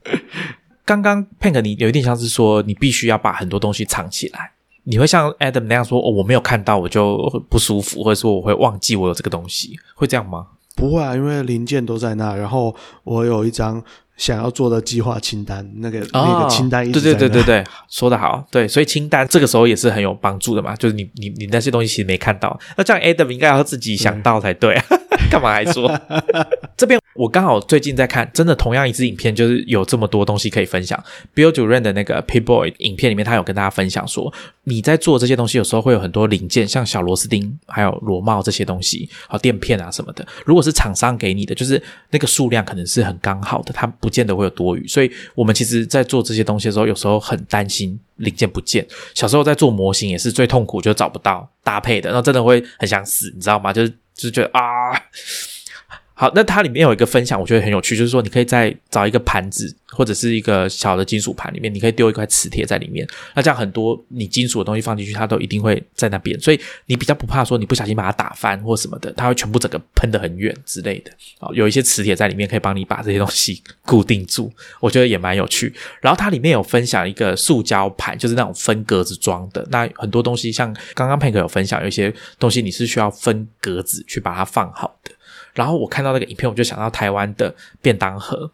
[0.84, 4.52] 刚刚 Pink 你有一点像是说，你必须要把很多东西藏起来，
[4.82, 7.16] 你会像 Adam 那样说，哦，我没有看到我就
[7.48, 10.48] 不舒服，或者说我会忘记我有这个东西，会这样吗？
[10.76, 13.82] 不会啊，因为零件都在那，然后我有一张。
[14.16, 24.80] 想要做的计划清单，那个那个清单，对对对对对，说的好，对，所以清单这个时候也是很有帮助的嘛，就是你你你那些东西其实没看到，那这样 Adam 应该要自己想到才对，
[25.35, 25.91] 干嘛还说？
[26.76, 31.03] 这边我刚好最近在看，真的同样一支影片，就是有这么多东西可以分享。
[31.35, 34.32] Bill e n 的那个 P Boy 影片里面，他有跟大家分享说，
[34.64, 40.24] 你在做这些东西，有时候会有很多零件，像小螺丝钉、还有螺帽这些东西，好垫片啊什么的。
[40.45, 44.87] 如果是厂商给你的，就是那个数量可能是很刚好的，它不见得会有多余。
[44.87, 48.87] 所以我们其实，在做这些东西的时候，有时候很担心零件不见。
[49.14, 53.72] 小时候在做模型也是最痛苦，就找不到搭配的，然后真的会很想死，你知道吗？
[53.72, 54.94] 就是就是觉得啊。
[56.16, 63.04] 好，那它里面有一个分享，我觉得很有趣，就是说你可以在找一个盘子或者是一个小的金属盘里面，你可以丢一块磁铁在里面，
[63.34, 71.10] 那这样很多你金属的东西放进去，它都一定会在那边，所以你比较不怕说你不小心把它打翻或什么的，它会全部整个喷得很远之类的。
[71.40, 75.74] 啊，有一些磁铁在里面可以帮你把这些东西 固定住，我觉得也蛮有趣。
[76.00, 85.10] 然后它里面有分享一个塑胶盘，就是那种分格子装的，那很多东西像刚刚佩克有分享，有一些东西你是需要分格子去把它放好的。
[85.55, 88.50] 然后我看到那个影片，我就想到台湾的便当盒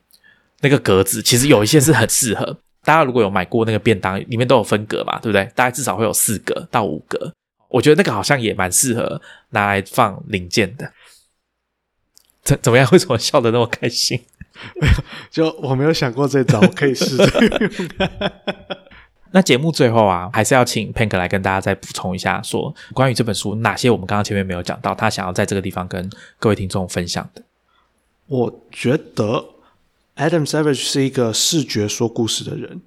[0.60, 3.04] 那个格子，其实有一些是很适合大家。
[3.04, 5.44] 如果有买过那个便当，里面都有分格嘛，对不对？
[5.54, 7.32] 大概至少会有四格到五格。
[7.68, 9.20] 我觉得那个好像也蛮适合
[9.50, 10.92] 拿来放零件的。
[12.42, 12.88] 怎怎么样？
[12.92, 14.20] 为什么笑得那么开心？
[15.30, 17.16] 就我没有想过这招，可以试。
[19.32, 27.42] 那节目最后啊，还是要请 Pank 来跟大家再补充一下，说关于这本书哪些我们刚刚前面没有讲到，他想要在这个地方跟各位听众分享的。
[28.26, 29.44] 我觉得
[30.16, 32.80] Adam Savage 是一个视觉说故事的人，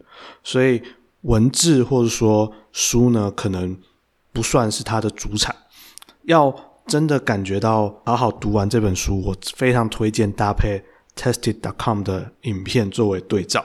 [0.44, 0.82] 所以
[1.22, 3.78] 文字或者说书呢，可能
[4.32, 5.56] 不算是他的主产。
[6.24, 6.54] 要
[6.88, 10.84] 真的感觉到好好读完这本书，我非常推荐搭配
[11.16, 13.64] Tested.com 的影片作为对照。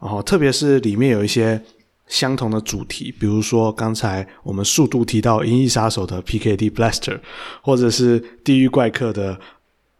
[0.00, 1.62] 然后，特别是里面有一些
[2.06, 7.18] 相同的主题，比如说刚才我们速度提到《银翼杀手》的 PKD Blaster，
[7.62, 9.38] 或者是《地狱怪客》的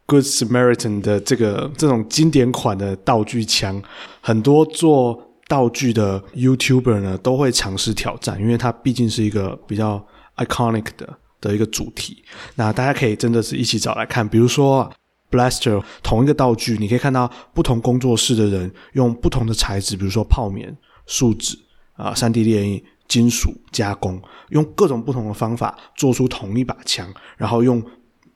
[0.07, 3.83] Good Samaritan 的这个这种经典款的道具枪，
[4.21, 12.23] 很多做道具的 YouTuber 呢都会尝试挑战，因为它毕竟是一个比较 iconic 的的一个主题。
[12.57, 14.91] 那大家可以真的是一起找来看，比如说。
[15.31, 20.77] Blaster 同一个道具，你可以看到不同工作室的人用不同的材质，比如说泡棉、
[21.07, 21.59] 树脂
[21.95, 24.21] 啊、三 D 列印、金属加工，
[24.51, 27.83] 用各种不同的方法做出同一把枪，然后用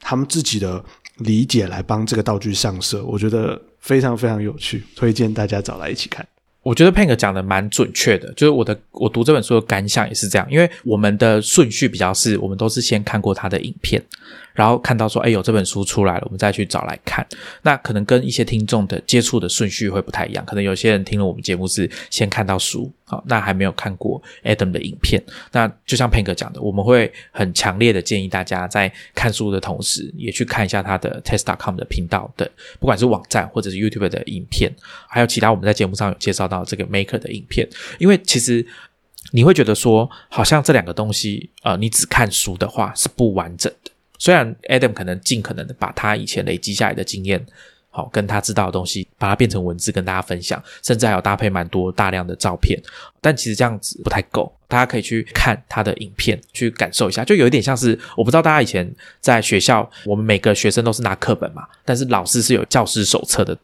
[0.01, 0.85] 他们自己的
[1.19, 6.27] 理解来帮这个道具上色，我觉得非常非常有趣，推荐大家找来一起看。
[6.63, 14.03] 我觉得 Pink 讲的蛮准确的，就是我的我读这本书的感想也是这样，因为我们的顺序比较是，我们都是先看过他的影片。
[14.59, 17.25] 然后看到说，哎，有这本书出来了，我们再去找来看。
[17.63, 20.45] 那可能跟一些听众的接触的顺序会不太一样。
[20.45, 25.23] 可能有些人听了我们节目是先看到书，好，那还没有看过 Adam 的影片。
[25.53, 32.51] 那就像 Pink 讲的，我们会很强烈的建议大家在看书的同时，也去看一下他的 Test.com 的频道的，
[32.81, 34.75] 不管是网站或者是 YouTube 的影片，
[35.09, 37.65] 还有其他我们在节目上有介绍到这个 Maker 的影片。
[38.01, 38.67] 因为其实
[39.31, 43.93] 你会觉得说，好像这两个东西，呃，你只看书的话是不完整的。
[44.19, 47.45] 虽然 Adam 可能尽可能的把他以前累积下来的经验，
[47.91, 52.81] 好跟他知道的东西，把它变成文字跟大家分享，甚至还有搭配蛮多大量的照片，
[53.21, 54.53] 但其实这样子不太够。
[54.69, 58.87] 大家可以去看他的影片，去感受一下，就有一点像是我不知道大家以前
[59.19, 63.57] 在学校，我们每个学生都是拿课本嘛，但是老师是有教师手册的，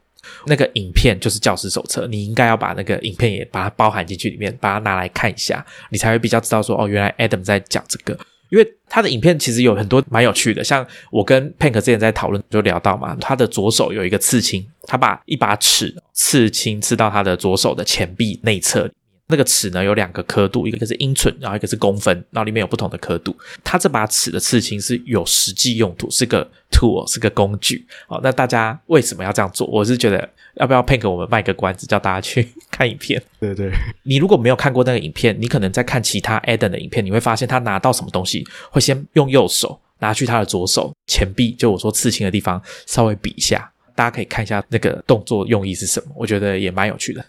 [0.47, 8.17] 那个影片就是教师手册，你应该要把那个影片也把它包含进去里面，把它拿来看一下，你才会比较知道说哦，原来 Adam 在讲这个。
[8.49, 18.89] 因为他的影片其实有很多蛮有趣的，像我跟 Pink 之前在讨论就聊到嘛，他的左手有一个刺青，他把一把尺刺青刺到他的左手的前臂内侧。
[19.27, 23.35] 那个尺呢有两个刻度，一个是英寸，然后一个是公分，然后里面有不同的刻度。
[23.63, 26.47] 他这把尺的刺青是有实际用途，是个
[26.85, 27.85] tool，是个工具。
[28.07, 29.65] 哦，那大家为什么要这样做？
[29.67, 33.21] 我是觉得要不要配给我们卖个关子，叫大家去 看影片？
[33.39, 33.71] 对对，
[34.03, 47.25] 你如果没有看过那个影片，你可能在看其他 Adam 的影片，你会发现他拿到什么东西会先用右手拿去他的左手前臂，就我说刺青的地方稍微比一下，大家可以看一下那个动作用意是什么，我觉得也蛮有趣的。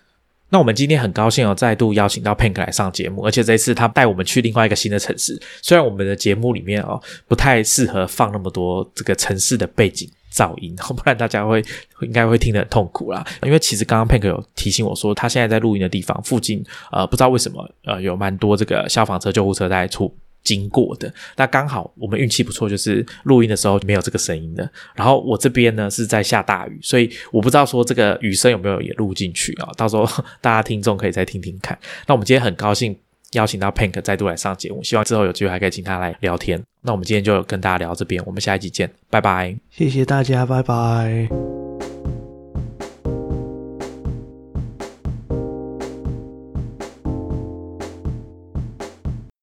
[0.50, 5.40] 那我们今天很高兴哦，再度邀请到 Pink 来上节目，而且这一次他带我们去另外一个新的城市。
[5.62, 11.64] 虽然我们的节目里面哦不太适合放那么多这个城市的背景噪音，不然大家会
[12.02, 13.26] 应该会听得很痛苦啦。
[13.42, 20.14] 因为其实刚刚 Pink 有提醒我说，他现在在录音的地方附近，呃，不知道为什么，呃，有蛮多这个消防车、救护车在出。
[20.46, 24.70] 经过的那刚好我们运气不错，就是录音的时候没有这个声音的。
[24.94, 29.68] 然后我这边呢是在下大雨，所以我不知道说这个雨声有没有也录进去啊？
[29.76, 30.06] 到时候
[30.40, 31.76] 大家听众可以再听听看。
[32.06, 32.96] 那我们今天很高兴
[33.32, 36.62] 邀请到 Pink 再度来上节目，希望之后有机会还可以请他来聊天。
[36.82, 41.55] 那我们今天就跟大家聊这边，我们下一集见，拜拜，谢谢大家，拜拜。